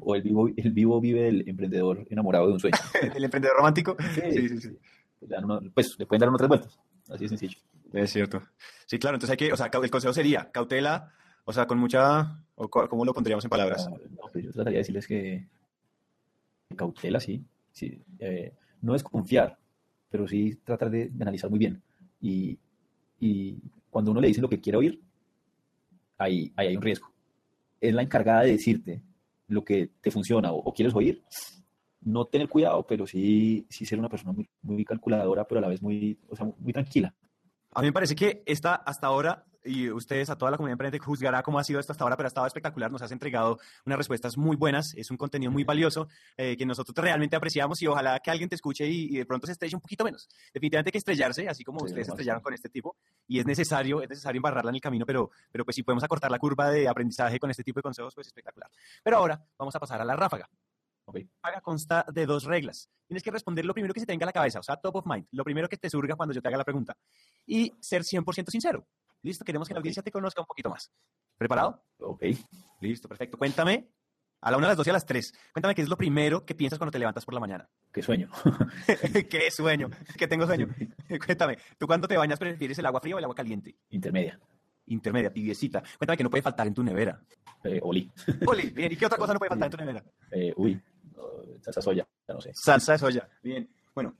O 0.00 0.14
el 0.14 0.22
vivo, 0.22 0.48
el 0.48 0.72
vivo 0.72 1.00
vive 1.00 1.22
del 1.22 1.44
emprendedor 1.46 2.06
enamorado 2.08 2.46
de 2.46 2.52
un 2.54 2.60
sueño. 2.60 2.78
¿El 3.14 3.24
emprendedor 3.24 3.58
romántico? 3.58 3.96
Sí, 4.14 4.48
sí, 4.48 4.60
sí. 4.60 4.78
Pues, 5.74 5.94
le 5.98 6.06
pueden 6.06 6.20
dar 6.20 6.28
unas 6.28 6.38
tres 6.38 6.48
vueltas. 6.48 6.80
Así 7.10 7.24
de 7.24 7.28
sencillo. 7.28 7.58
Es 7.92 8.10
cierto. 8.10 8.42
Sí, 8.86 8.98
claro. 8.98 9.16
Entonces 9.16 9.32
hay 9.32 9.36
que, 9.36 9.52
o 9.52 9.56
sea, 9.56 9.70
el 9.72 9.90
consejo 9.90 10.12
sería 10.12 10.50
cautela, 10.50 11.12
o 11.44 11.52
sea, 11.52 11.66
con 11.66 11.78
mucha... 11.78 12.44
¿Cómo 12.54 13.04
lo 13.04 13.14
pondríamos 13.14 13.44
en 13.44 13.50
palabras? 13.50 13.86
Ah, 13.86 13.96
no, 14.10 14.28
pues 14.32 14.44
yo 14.44 14.52
trataría 14.52 14.78
de 14.78 14.80
decirles 14.80 15.06
que 15.06 15.46
cautela, 16.76 17.20
sí. 17.20 17.44
sí 17.72 18.02
eh, 18.18 18.52
no 18.82 18.94
es 18.94 19.02
confiar, 19.02 19.56
pero 20.10 20.26
sí 20.26 20.56
tratar 20.64 20.90
de, 20.90 21.08
de 21.08 21.22
analizar 21.22 21.48
muy 21.48 21.58
bien. 21.58 21.80
Y, 22.20 22.58
y 23.20 23.58
cuando 23.90 24.10
uno 24.10 24.20
le 24.20 24.28
dice 24.28 24.40
lo 24.40 24.48
que 24.48 24.60
quiere 24.60 24.78
oír, 24.78 25.00
ahí, 26.18 26.52
ahí 26.56 26.68
hay 26.68 26.76
un 26.76 26.82
riesgo. 26.82 27.12
Es 27.80 27.94
la 27.94 28.02
encargada 28.02 28.42
de 28.42 28.52
decirte 28.52 29.02
lo 29.46 29.64
que 29.64 29.90
te 30.00 30.10
funciona 30.10 30.52
o, 30.52 30.58
o 30.58 30.74
quieres 30.74 30.94
oír. 30.94 31.22
No 32.00 32.24
tener 32.26 32.48
cuidado, 32.48 32.86
pero 32.86 33.06
sí, 33.06 33.66
sí 33.70 33.86
ser 33.86 33.98
una 33.98 34.08
persona 34.08 34.32
muy, 34.32 34.48
muy 34.62 34.84
calculadora, 34.84 35.46
pero 35.46 35.58
a 35.58 35.62
la 35.62 35.68
vez 35.68 35.80
muy, 35.80 36.18
o 36.28 36.36
sea, 36.36 36.50
muy 36.58 36.72
tranquila. 36.72 37.14
A 37.72 37.80
mí 37.82 37.88
me 37.88 37.92
parece 37.92 38.14
que 38.14 38.42
esta 38.46 38.74
hasta 38.74 39.06
ahora, 39.06 39.44
y 39.64 39.90
ustedes 39.90 40.30
a 40.30 40.36
toda 40.36 40.50
la 40.50 40.56
comunidad 40.56 40.74
emprendedora 40.74 41.04
juzgará 41.04 41.42
cómo 41.42 41.58
ha 41.58 41.64
sido 41.64 41.80
esto 41.80 41.92
hasta 41.92 42.04
ahora, 42.04 42.16
pero 42.16 42.26
ha 42.26 42.28
estado 42.28 42.46
espectacular, 42.46 42.90
nos 42.90 43.02
has 43.02 43.12
entregado 43.12 43.58
unas 43.84 43.98
respuestas 43.98 44.36
muy 44.36 44.56
buenas, 44.56 44.94
es 44.94 45.10
un 45.10 45.16
contenido 45.16 45.50
muy 45.50 45.64
valioso 45.64 46.08
eh, 46.36 46.56
que 46.56 46.64
nosotros 46.64 46.94
realmente 46.96 47.36
apreciamos 47.36 47.80
y 47.82 47.86
ojalá 47.86 48.18
que 48.20 48.30
alguien 48.30 48.48
te 48.48 48.54
escuche 48.54 48.86
y, 48.86 49.14
y 49.14 49.18
de 49.18 49.26
pronto 49.26 49.46
se 49.46 49.52
estrelle 49.52 49.76
un 49.76 49.80
poquito 49.80 50.04
menos. 50.04 50.28
Definitivamente 50.52 50.88
hay 50.88 50.92
que 50.92 50.98
estrellarse, 50.98 51.48
así 51.48 51.64
como 51.64 51.80
Sí, 51.80 51.86
ustedes 51.86 52.06
se 52.06 52.12
estrellaron 52.12 52.42
con 52.42 52.54
este 52.54 52.68
tipo, 52.68 52.96
y 53.26 53.38
es 53.38 53.46
necesario, 53.46 54.02
es 54.02 54.08
necesario 54.08 54.38
embarrarla 54.38 54.70
en 54.70 54.76
el 54.76 54.80
camino, 54.80 55.04
pero, 55.06 55.30
pero 55.50 55.64
pues 55.64 55.74
si 55.74 55.82
podemos 55.82 56.04
acortar 56.04 56.30
la 56.30 56.38
curva 56.38 56.70
de 56.70 56.88
aprendizaje 56.88 57.38
con 57.38 57.50
este 57.50 57.62
tipo 57.62 57.78
de 57.78 57.82
consejos, 57.82 58.14
pues 58.14 58.26
espectacular. 58.26 58.70
Pero 59.02 59.16
ahora 59.16 59.42
vamos 59.58 59.74
a 59.74 59.80
pasar 59.80 60.00
a 60.00 60.04
la 60.04 60.16
ráfaga. 60.16 60.48
Ok. 61.04 61.20
Ráfaga 61.42 61.60
consta 61.62 62.04
de 62.12 62.26
dos 62.26 62.44
reglas. 62.44 62.90
Tienes 63.06 63.22
que 63.22 63.30
responder 63.30 63.64
lo 63.64 63.72
primero 63.72 63.94
que 63.94 64.00
se 64.00 64.06
te 64.06 64.12
venga 64.12 64.24
a 64.24 64.26
la 64.26 64.32
cabeza, 64.32 64.60
o 64.60 64.62
sea, 64.62 64.76
top 64.76 64.96
of 64.96 65.06
mind, 65.06 65.26
lo 65.32 65.42
primero 65.42 65.68
que 65.68 65.78
te 65.78 65.88
surga 65.88 66.14
cuando 66.16 66.34
yo 66.34 66.42
te 66.42 66.48
haga 66.48 66.58
la 66.58 66.64
pregunta. 66.64 66.96
Y 67.46 67.72
ser 67.80 68.02
100% 68.02 68.50
sincero. 68.50 68.86
Listo, 69.22 69.44
queremos 69.44 69.68
que 69.68 69.74
la 69.74 69.80
audiencia 69.80 70.02
te 70.02 70.10
conozca 70.10 70.40
un 70.40 70.46
poquito 70.46 70.70
más. 70.70 70.92
¿Preparado? 71.36 71.84
Ok. 71.98 72.24
Listo, 72.80 73.08
perfecto. 73.08 73.36
Cuéntame, 73.36 73.90
a 74.40 74.50
la 74.50 74.56
una, 74.56 74.66
a 74.66 74.70
las 74.70 74.76
dos 74.76 74.86
y 74.86 74.90
a 74.90 74.92
las 74.92 75.04
tres, 75.04 75.34
cuéntame 75.52 75.74
qué 75.74 75.82
es 75.82 75.88
lo 75.88 75.96
primero 75.96 76.44
que 76.44 76.54
piensas 76.54 76.78
cuando 76.78 76.92
te 76.92 76.98
levantas 76.98 77.24
por 77.24 77.34
la 77.34 77.40
mañana. 77.40 77.68
Qué 77.92 78.02
sueño. 78.02 78.30
¿Qué 79.30 79.50
sueño? 79.50 79.90
Que 80.16 80.28
tengo 80.28 80.46
sueño. 80.46 80.68
Cuéntame, 81.26 81.58
¿tú 81.76 81.86
cuando 81.86 82.06
te 82.06 82.16
bañas 82.16 82.38
prefieres 82.38 82.78
el 82.78 82.86
agua 82.86 83.00
fría 83.00 83.16
o 83.16 83.18
el 83.18 83.24
agua 83.24 83.34
caliente? 83.34 83.76
Intermedia. 83.90 84.38
Intermedia, 84.86 85.32
tibiecita. 85.32 85.82
Cuéntame 85.98 86.16
que 86.16 86.22
no 86.22 86.30
puede 86.30 86.42
faltar 86.42 86.66
en 86.66 86.74
tu 86.74 86.82
nevera. 86.82 87.20
Eh, 87.64 87.80
Oli. 87.82 88.10
Oli, 88.46 88.70
bien, 88.70 88.92
¿y 88.92 88.96
qué 88.96 89.06
otra 89.06 89.18
cosa 89.18 89.32
no 89.32 89.38
puede 89.40 89.50
faltar 89.50 89.66
en 89.66 89.70
tu 89.72 89.76
nevera? 89.76 90.04
Eh, 90.30 90.52
uy. 90.56 90.80
salsa 91.60 91.82
soya. 91.82 92.06
Ya 92.28 92.34
no 92.34 92.40
sé. 92.40 92.52
Salsa 92.54 92.92
de 92.92 92.98
soya. 92.98 93.28
Bien. 93.42 93.68
Bueno, 93.94 94.16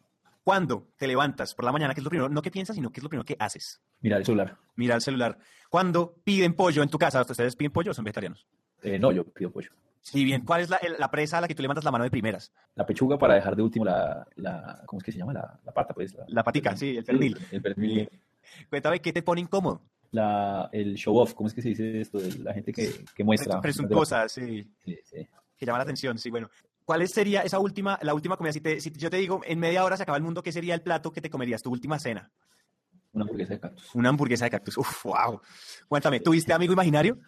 ¿cuándo 0.48 0.88
te 0.96 1.06
levantas 1.06 1.54
por 1.54 1.66
la 1.66 1.72
mañana? 1.72 1.92
¿Qué 1.92 2.00
es 2.00 2.04
lo 2.04 2.08
primero? 2.08 2.30
No 2.30 2.40
que 2.40 2.50
piensas, 2.50 2.74
sino 2.74 2.90
qué 2.90 3.00
es 3.00 3.04
lo 3.04 3.10
primero 3.10 3.26
que 3.26 3.36
haces. 3.38 3.82
Mira 4.00 4.16
el 4.16 4.24
celular. 4.24 4.56
Mira 4.76 4.94
el 4.94 5.02
celular. 5.02 5.36
¿Cuándo 5.68 6.14
piden 6.24 6.54
pollo 6.54 6.82
en 6.82 6.88
tu 6.88 6.96
casa? 6.98 7.20
¿Ustedes 7.20 7.54
piden 7.54 7.70
pollo 7.70 7.90
o 7.90 7.94
son 7.94 8.02
vegetarianos? 8.06 8.46
Eh, 8.82 8.98
no, 8.98 9.12
yo 9.12 9.24
pido 9.24 9.50
pollo. 9.52 9.70
Sí, 10.00 10.24
bien. 10.24 10.46
¿Cuál 10.46 10.62
es 10.62 10.70
la, 10.70 10.76
el- 10.78 10.94
la 10.98 11.10
presa 11.10 11.36
a 11.36 11.42
la 11.42 11.48
que 11.48 11.54
tú 11.54 11.60
levantas 11.60 11.84
la 11.84 11.90
mano 11.90 12.04
de 12.04 12.10
primeras? 12.10 12.50
La 12.76 12.86
pechuga 12.86 13.18
para 13.18 13.34
dejar 13.34 13.56
de 13.56 13.62
último 13.62 13.84
la, 13.84 14.26
la 14.36 14.82
¿cómo 14.86 15.00
es 15.00 15.04
que 15.04 15.12
se 15.12 15.18
llama? 15.18 15.34
La, 15.34 15.60
la 15.62 15.72
pata, 15.72 15.92
pues. 15.92 16.16
La 16.28 16.42
patica, 16.42 16.74
sí, 16.74 16.96
el 16.96 17.04
pernil. 17.04 17.36
El 17.50 17.60
pernil. 17.60 17.94
Bien. 17.94 18.08
Cuéntame, 18.70 19.00
¿qué 19.00 19.12
te 19.12 19.22
pone 19.22 19.42
incómodo? 19.42 19.82
La, 20.12 20.70
el 20.72 20.94
show 20.94 21.14
off, 21.18 21.34
¿cómo 21.34 21.48
es 21.48 21.52
que 21.54 21.60
se 21.60 21.68
dice 21.68 22.00
esto? 22.00 22.18
De 22.18 22.38
la 22.38 22.54
gente 22.54 22.72
que, 22.72 23.04
que 23.14 23.22
muestra. 23.22 23.60
Presuntuosa, 23.60 24.26
sí. 24.30 24.66
Sí, 24.82 24.98
sí. 25.04 25.28
que 25.58 25.66
llama 25.66 25.76
la 25.78 25.84
atención, 25.84 26.16
sí, 26.16 26.30
bueno. 26.30 26.48
¿Cuál 26.88 27.06
sería 27.06 27.42
esa 27.42 27.58
última, 27.58 27.98
la 28.00 28.14
última 28.14 28.38
comida? 28.38 28.50
Si, 28.54 28.62
te- 28.62 28.80
si 28.80 28.90
yo 28.92 29.10
te 29.10 29.18
digo, 29.18 29.42
en 29.44 29.58
media 29.60 29.84
hora 29.84 29.98
se 29.98 30.04
acaba 30.04 30.16
el 30.16 30.24
mundo, 30.24 30.42
¿qué 30.42 30.50
sería 30.52 30.72
el 30.74 30.80
plato 30.80 31.12
que 31.12 31.20
te 31.20 31.28
comerías, 31.28 31.62
tu 31.62 31.70
última 31.70 31.98
cena? 31.98 32.30
Una 33.12 33.24
hamburguesa 33.24 33.52
de 33.52 33.60
cactus. 33.60 33.94
Una 33.94 34.08
hamburguesa 34.08 34.44
de 34.46 34.50
cactus. 34.52 34.78
Uf, 34.78 35.04
wow. 35.04 35.38
Cuéntame, 35.86 36.20
¿tuviste 36.20 36.50
amigo 36.50 36.72
imaginario? 36.72 37.18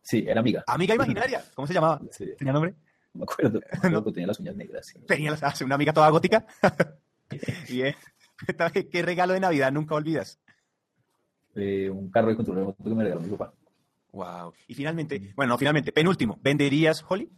Sí, 0.00 0.24
era 0.26 0.40
amiga. 0.40 0.64
Amiga 0.66 0.94
imaginaria. 0.94 1.44
¿Cómo 1.54 1.66
se 1.66 1.74
llamaba? 1.74 2.00
Sí, 2.10 2.24
¿Tenía 2.38 2.54
nombre? 2.54 2.74
no 3.12 3.18
me 3.18 3.24
acuerdo. 3.24 3.60
No. 3.90 4.02
Tenía 4.02 4.28
las 4.28 4.40
uñas 4.40 4.56
negras. 4.56 4.86
sí. 4.86 4.98
Tenía 5.06 5.30
las- 5.30 5.42
ah, 5.42 5.52
una 5.62 5.74
amiga 5.74 5.92
toda 5.92 6.08
gótica. 6.08 6.46
Bien. 7.68 7.94
¿qué 8.90 9.02
regalo 9.02 9.34
de 9.34 9.40
Navidad 9.40 9.70
nunca 9.72 9.94
olvidas? 9.94 10.40
Eh, 11.54 11.90
un 11.90 12.10
carro 12.10 12.28
de 12.30 12.36
control 12.36 12.56
remoto 12.56 12.82
que 12.82 12.88
me 12.94 13.04
regaló 13.04 13.20
mi 13.20 13.28
papá. 13.36 13.52
Wow. 14.12 14.54
Y 14.68 14.74
finalmente, 14.74 15.34
bueno, 15.36 15.52
no, 15.52 15.58
finalmente, 15.58 15.92
penúltimo, 15.92 16.38
¿venderías 16.40 17.04
Holly? 17.06 17.30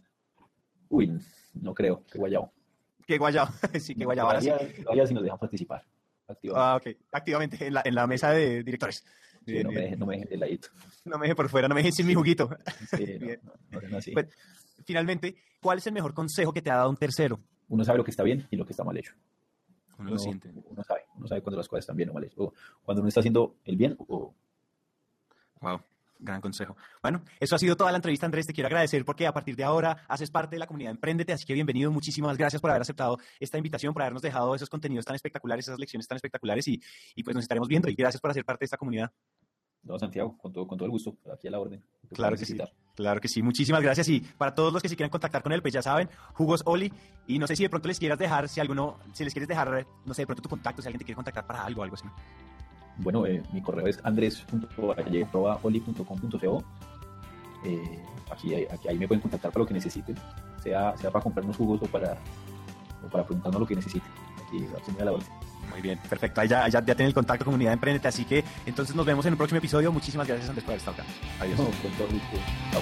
Uy, 0.93 1.11
no 1.55 1.73
creo. 1.73 2.03
Qué 2.11 2.17
guayabo. 2.19 2.51
Qué 3.07 3.17
guayaba. 3.17 3.51
sí, 3.79 3.95
qué 3.95 4.05
guayaba. 4.05 4.29
Ahora 4.29 4.41
sí. 4.41 4.51
Si 5.07 5.13
nos 5.13 5.23
dejan 5.23 5.39
participar. 5.39 5.83
Activamente. 6.27 6.65
Ah, 6.65 6.75
ok. 6.75 6.87
Activamente 7.11 7.67
en 7.67 7.73
la, 7.73 7.81
en 7.83 7.95
la 7.95 8.05
mesa 8.07 8.31
de 8.31 8.63
directores. 8.63 9.03
Sí, 9.45 9.51
Bien, 9.51 9.63
no, 9.63 9.69
me 9.69 9.73
bien. 9.73 9.83
dejen, 9.85 9.99
no 9.99 10.05
me 10.05 10.13
dejen 10.15 10.29
de 10.29 10.37
ladito. 10.37 10.67
No 11.03 11.17
me 11.17 11.23
deje 11.25 11.35
por 11.35 11.49
fuera, 11.49 11.67
no 11.67 11.75
me 11.75 11.81
deje 11.81 11.91
sin 11.91 12.07
mi 12.07 12.13
juguito. 12.13 12.49
Sí, 12.95 13.05
no, 13.19 13.25
Bien. 13.25 13.39
no, 13.43 13.53
no 13.71 13.79
sean 13.81 13.95
así. 13.95 14.11
Pues- 14.11 14.27
Finalmente, 14.85 15.35
¿cuál 15.61 15.77
es 15.77 15.87
el 15.87 15.93
mejor 15.93 16.13
consejo 16.13 16.51
que 16.53 16.61
te 16.61 16.69
ha 16.69 16.75
dado 16.75 16.89
un 16.89 16.97
tercero? 16.97 17.39
Uno 17.69 17.83
sabe 17.83 17.97
lo 17.97 18.03
que 18.03 18.11
está 18.11 18.23
bien 18.23 18.47
y 18.51 18.55
lo 18.57 18.65
que 18.65 18.71
está 18.73 18.83
mal 18.83 18.97
hecho. 18.97 19.13
Uno 19.97 20.11
Uno, 20.11 20.41
uno 20.69 20.83
sabe. 20.83 21.01
Uno 21.15 21.27
sabe 21.27 21.41
cuando 21.41 21.57
las 21.57 21.67
cosas 21.67 21.83
están 21.83 21.95
bien 21.95 22.09
o 22.09 22.13
mal 22.13 22.23
hechas. 22.23 22.37
O 22.39 22.53
cuando 22.83 23.01
uno 23.01 23.07
está 23.09 23.19
haciendo 23.21 23.55
el 23.65 23.77
bien 23.77 23.95
o 23.99 24.33
Wow, 25.61 25.79
gran 26.23 26.41
consejo. 26.41 26.75
Bueno, 27.01 27.23
eso 27.39 27.55
ha 27.55 27.59
sido 27.59 27.75
toda 27.75 27.91
la 27.91 27.97
entrevista, 27.97 28.25
Andrés. 28.25 28.47
Te 28.47 28.53
quiero 28.53 28.67
agradecer 28.67 29.03
porque 29.05 29.27
a 29.27 29.33
partir 29.33 29.55
de 29.55 29.63
ahora 29.63 30.05
haces 30.07 30.31
parte 30.31 30.55
de 30.55 30.59
la 30.59 30.67
comunidad 30.67 30.91
Emprendete, 30.91 31.33
así 31.33 31.45
que 31.45 31.53
bienvenido. 31.53 31.91
Muchísimas 31.91 32.37
gracias 32.37 32.61
por 32.61 32.71
haber 32.71 32.81
aceptado 32.81 33.17
esta 33.39 33.57
invitación, 33.57 33.93
por 33.93 34.01
habernos 34.01 34.21
dejado 34.21 34.55
esos 34.55 34.69
contenidos 34.69 35.05
tan 35.05 35.15
espectaculares, 35.15 35.67
esas 35.67 35.79
lecciones 35.79 36.07
tan 36.07 36.15
espectaculares 36.15 36.67
y, 36.67 36.81
y 37.15 37.23
pues 37.23 37.35
nos 37.35 37.43
estaremos 37.43 37.67
viendo. 37.67 37.89
Y 37.89 37.95
gracias 37.95 38.21
por 38.21 38.31
hacer 38.31 38.45
parte 38.45 38.63
de 38.63 38.65
esta 38.65 38.77
comunidad. 38.77 39.11
no, 39.83 39.99
Santiago, 39.99 40.37
con 40.37 40.51
todo, 40.53 40.65
con 40.65 40.77
todo 40.77 40.85
el 40.85 40.91
gusto, 40.91 41.17
aquí 41.31 41.47
a 41.47 41.51
la 41.51 41.59
orden. 41.59 41.83
Claro 42.13 42.37
que 42.37 42.45
sí. 42.45 42.57
Claro 42.95 43.19
que 43.19 43.27
sí, 43.27 43.41
muchísimas 43.41 43.81
gracias. 43.81 44.07
Y 44.09 44.19
para 44.19 44.53
todos 44.53 44.71
los 44.71 44.81
que 44.81 44.87
se 44.87 44.95
quieran 44.95 45.09
contactar 45.09 45.41
con 45.41 45.51
él, 45.51 45.61
pues 45.61 45.73
ya 45.73 45.81
saben, 45.81 46.09
Jugos 46.33 46.61
Oli. 46.65 46.93
Y 47.27 47.39
no 47.39 47.47
sé 47.47 47.55
si 47.55 47.63
de 47.63 47.69
pronto 47.69 47.87
les 47.87 47.99
quieras 47.99 48.19
dejar, 48.19 48.47
si 48.47 48.59
alguno, 48.59 48.99
si 49.13 49.23
les 49.23 49.33
quieres 49.33 49.47
dejar, 49.47 49.87
no 50.05 50.13
sé, 50.13 50.21
de 50.21 50.25
pronto 50.27 50.43
tu 50.43 50.49
contacto, 50.49 50.81
si 50.81 50.87
alguien 50.87 50.99
te 50.99 51.05
quiere 51.05 51.15
contactar 51.15 51.47
para 51.47 51.65
algo, 51.65 51.83
algo 51.83 51.95
así. 51.95 52.05
Bueno, 52.97 53.25
eh, 53.25 53.41
mi 53.51 53.61
correo 53.61 53.87
es 53.87 53.99
andres.valle.oli.com.co. 54.03 56.63
Eh, 57.65 57.99
aquí, 58.31 58.55
aquí 58.55 58.87
ahí 58.87 58.97
me 58.97 59.05
pueden 59.07 59.21
contactar 59.21 59.51
para 59.51 59.63
lo 59.63 59.67
que 59.67 59.73
necesiten, 59.73 60.15
sea, 60.61 60.95
sea 60.97 61.11
para 61.11 61.23
comprar 61.23 61.43
unos 61.45 61.57
jugos 61.57 61.81
o 61.81 61.85
para, 61.85 62.17
o 63.05 63.09
para 63.09 63.25
preguntarnos 63.25 63.61
lo 63.61 63.67
que 63.67 63.75
necesiten. 63.75 64.09
Aquí, 64.45 64.65
la 64.99 65.11
orden. 65.11 65.27
Muy 65.71 65.81
bien, 65.81 65.99
perfecto. 66.09 66.41
Ahí 66.41 66.47
ya, 66.47 66.67
ya, 66.67 66.79
ya 66.79 66.95
tienen 66.95 67.07
el 67.07 67.13
contacto 67.13 67.45
comunidad 67.45 67.73
Emprendete. 67.73 68.07
Así 68.07 68.25
que 68.25 68.43
entonces 68.65 68.95
nos 68.95 69.05
vemos 69.05 69.25
en 69.25 69.33
un 69.33 69.37
próximo 69.37 69.57
episodio. 69.57 69.91
Muchísimas 69.91 70.27
gracias, 70.27 70.49
Andrés, 70.49 70.63
por 70.63 70.71
haber 70.71 70.79
estado 70.79 71.01
acá. 71.01 71.11
Adiós. 71.39 71.57
No, 71.57 71.65
con 71.65 71.91
todo 71.97 72.07
gusto. 72.07 72.37
Chao. 72.71 72.81